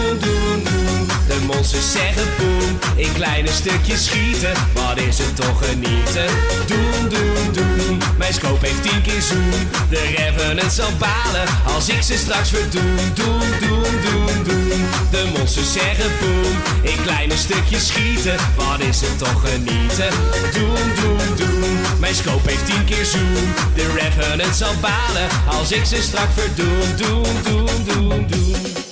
monsters 1.54 1.92
zeggen 1.92 2.28
boem. 2.38 2.80
In 2.96 3.14
kleine 3.14 3.50
stukjes 3.52 4.06
schieten. 4.06 4.54
Wat 4.74 4.98
is 4.98 5.18
het 5.18 5.36
toch 5.36 5.66
genieten? 5.66 6.30
Doen, 6.68 7.10
doen, 7.10 7.54
doen. 7.54 8.02
Mijn 8.18 8.34
scope 8.34 8.66
heeft 8.68 8.84
tien 8.84 9.02
keer 9.02 9.22
zoom. 9.22 9.68
De 9.90 10.14
Revenant 10.18 10.74
zal 10.74 10.92
balen 10.98 11.48
als 11.76 11.90
ik 11.90 12.02
ze 12.02 12.18
straks 12.18 12.50
verdoem. 12.50 12.96
Doen, 13.14 13.50
doen, 13.60 13.94
doen, 14.06 14.44
doen. 14.44 14.86
De 15.12 15.32
monsters 15.38 15.72
zeggen 15.72 16.12
boem. 16.20 16.56
In 16.82 17.02
kleine 17.04 17.38
stukjes 17.38 17.88
schieten. 17.88 18.38
Wat 18.56 18.80
is 18.80 19.02
het 19.02 19.18
toch 19.18 19.42
genieten? 19.50 20.10
Doen, 20.54 20.86
doen, 21.00 21.36
doen. 21.36 21.80
Mijn 22.00 22.16
scope 22.16 22.50
heeft 22.50 22.66
tien 22.66 22.86
keer 22.86 23.06
zoom. 23.06 23.54
De 23.76 23.94
Revenant 24.00 24.56
zal 24.56 24.74
balen 24.82 25.28
als 25.60 25.72
ik 25.72 25.86
ze 25.86 26.02
straks 26.02 26.34
verdoem. 26.34 26.96
Doen, 26.98 27.44
doen, 27.44 27.84
doen, 27.86 28.28
doen. 28.28 28.89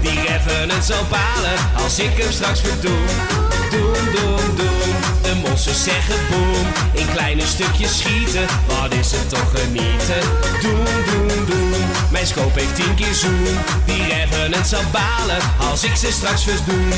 Die 0.00 0.20
reffen 0.20 0.70
het 0.70 0.84
zal 0.84 1.04
balen 1.10 1.58
als 1.84 1.98
ik 1.98 2.16
hem 2.16 2.32
straks 2.32 2.60
verdoem. 2.60 3.06
Doen, 3.70 4.04
doen, 4.14 4.56
doen. 4.56 4.94
De 5.22 5.34
monsters 5.42 5.84
zeggen 5.84 6.14
boem. 6.30 6.66
In 6.92 7.12
kleine 7.12 7.46
stukjes 7.46 7.98
schieten. 7.98 8.46
Wat 8.66 8.94
is 8.94 9.10
het 9.10 9.28
toch 9.28 9.50
genieten? 9.54 10.20
Doen, 10.60 10.84
doen, 11.04 11.44
doen. 11.46 11.74
Mijn 12.10 12.26
scope 12.26 12.60
heeft 12.60 12.74
tien 12.74 12.94
keer 12.94 13.14
zoom. 13.14 13.44
Die 13.84 14.06
reffen 14.06 14.52
het 14.52 14.66
zal 14.66 14.82
balen 14.92 15.38
als 15.70 15.84
ik 15.84 15.96
ze 15.96 16.12
straks 16.12 16.42
verdoem. 16.42 16.92